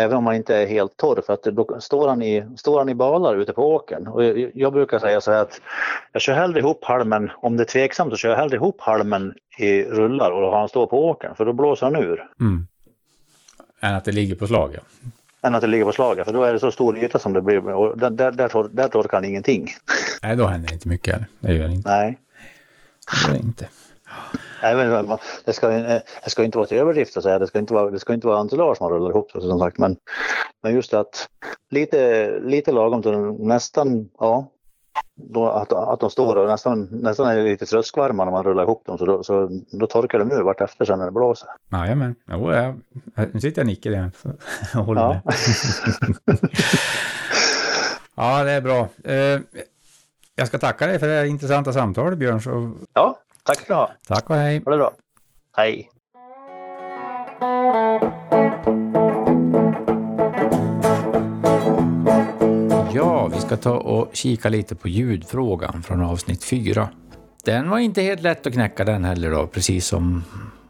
[0.00, 2.88] Även om man inte är helt torr för att då står han i, står han
[2.88, 4.06] i balar ute på åkern.
[4.06, 5.60] Och jag, jag brukar säga så här att
[6.12, 9.34] jag kör hellre ihop halmen, om det är tveksamt så kör jag hellre ihop halmen
[9.58, 12.26] i rullar och har han står på åkern för då blåser han ur.
[12.40, 12.66] Mm.
[13.80, 14.80] Än att det ligger på slag, ja.
[15.42, 17.40] Än att det ligger på slaget för då är det så stor yta som det
[17.42, 19.68] blir och där, där, där, tor- där torkar han ingenting.
[20.22, 21.20] Nej, då händer det inte mycket.
[21.40, 21.90] Det gör det inte.
[21.90, 22.18] Nej.
[23.12, 23.68] Det gör det inte.
[24.62, 27.38] Nej, men det ska, det ska inte vara till överdrift att säga.
[27.38, 29.78] Det ska inte vara, det ska inte vara entourage man rullar ihop som sagt.
[29.78, 29.96] Men,
[30.62, 31.28] men just att
[31.70, 33.12] lite, lite lagom till
[33.46, 34.46] nästan, ja,
[35.14, 38.86] då, att, att de står och nästan, nästan är lite tröskvarma när man rullar ihop
[38.86, 38.98] dem.
[38.98, 41.48] Så då, så då torkar de ur vartefter sen när det blåser.
[41.72, 42.14] Jajamän.
[42.30, 42.80] Jo, jag,
[43.32, 44.12] nu sitter jag och nickar igen.
[44.74, 45.20] Jag håller Ja.
[45.24, 45.34] med.
[48.16, 48.88] ja, det är bra.
[49.04, 49.40] Eh,
[50.36, 52.40] jag ska tacka dig för det här intressanta samtalet, Björn.
[52.40, 53.18] Så ja,
[53.54, 53.90] tack ska du ha.
[54.08, 54.62] tack och hej.
[54.64, 54.92] Ha det bra.
[55.56, 55.90] Hej.
[62.94, 66.88] Ja, vi ska ta och kika lite på ljudfrågan från avsnitt 4.
[67.44, 70.24] Den var inte helt lätt att knäcka den heller då, precis som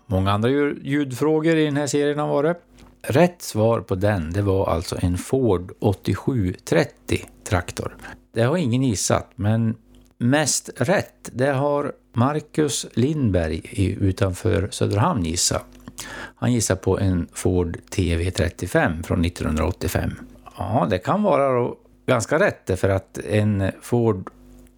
[0.07, 2.57] många andra ljud- ljudfrågor i den här serien har varit.
[3.03, 7.97] Rätt svar på den, det var alltså en Ford 8730 traktor.
[8.35, 9.77] Det har ingen gissat, men
[10.21, 13.63] mest rätt, det har Marcus Lindberg
[14.01, 15.67] utanför Söderhamn gissat.
[16.13, 20.11] Han gissar på en Ford TV35 från 1985.
[20.57, 24.31] Ja, det kan vara då ganska rätt för att en Ford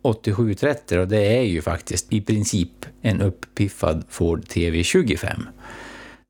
[0.03, 5.40] 8730 och det är ju faktiskt i princip en uppiffad Ford TV25.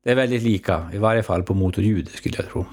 [0.03, 2.65] Det är väldigt lika, i varje fall på motorljudet skulle jag tro.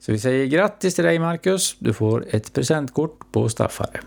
[0.00, 4.00] Så vi säger grattis till dig Marcus, du får ett presentkort på Staffare.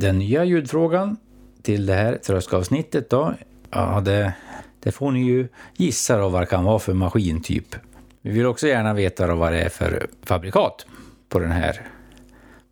[0.00, 1.16] Den nya ljudfrågan
[1.62, 3.34] till det här tröskavsnittet då,
[3.70, 4.34] ja det,
[4.80, 7.76] det får ni ju gissa då vad det kan vara för maskintyp.
[8.22, 10.86] Vi vill också gärna veta då vad det är för fabrikat
[11.28, 11.86] på den här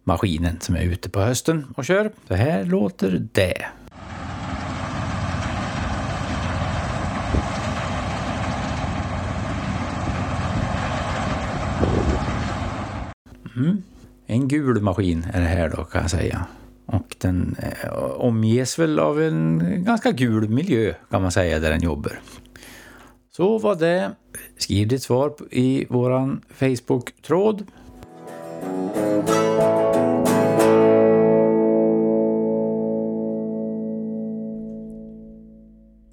[0.04, 2.12] maskinen som är ute på hösten och kör.
[2.28, 3.66] Så här låter det.
[13.56, 13.82] Mm.
[14.26, 16.46] En gul maskin är det här då kan jag säga.
[16.92, 21.82] Och den eh, omges väl av en ganska gul miljö kan man säga där den
[21.82, 22.20] jobbar.
[23.30, 24.14] Så var det.
[24.56, 27.66] Skriv ditt svar i våran Facebook-tråd.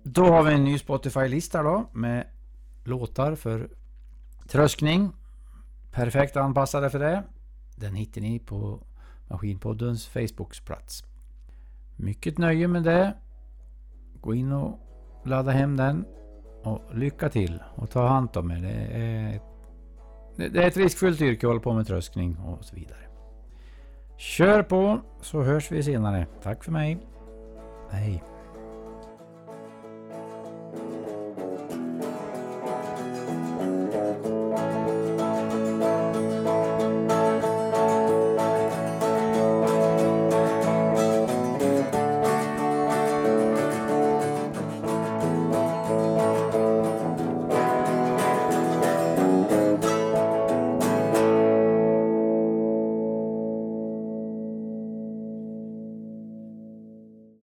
[0.04, 2.28] Då har vi en ny Spotify-lista då med
[2.84, 3.70] låtar för
[4.48, 5.12] tröskning.
[5.92, 7.24] Perfekt anpassade för det.
[7.76, 8.80] Den hittar ni på
[9.28, 11.04] Maskinpoddens Facebooksplats.
[11.96, 13.14] Mycket nöje med det.
[14.22, 14.80] Gå in och
[15.26, 16.06] ladda hem den.
[16.64, 18.62] Och lycka till och ta hand om er.
[18.62, 22.76] Det är, ett, det är ett riskfyllt yrke att hålla på med tröskning och så
[22.76, 23.00] vidare.
[24.18, 26.28] Kör på så hörs vi senare.
[26.44, 26.98] Tack för mig.
[27.92, 28.24] Hej.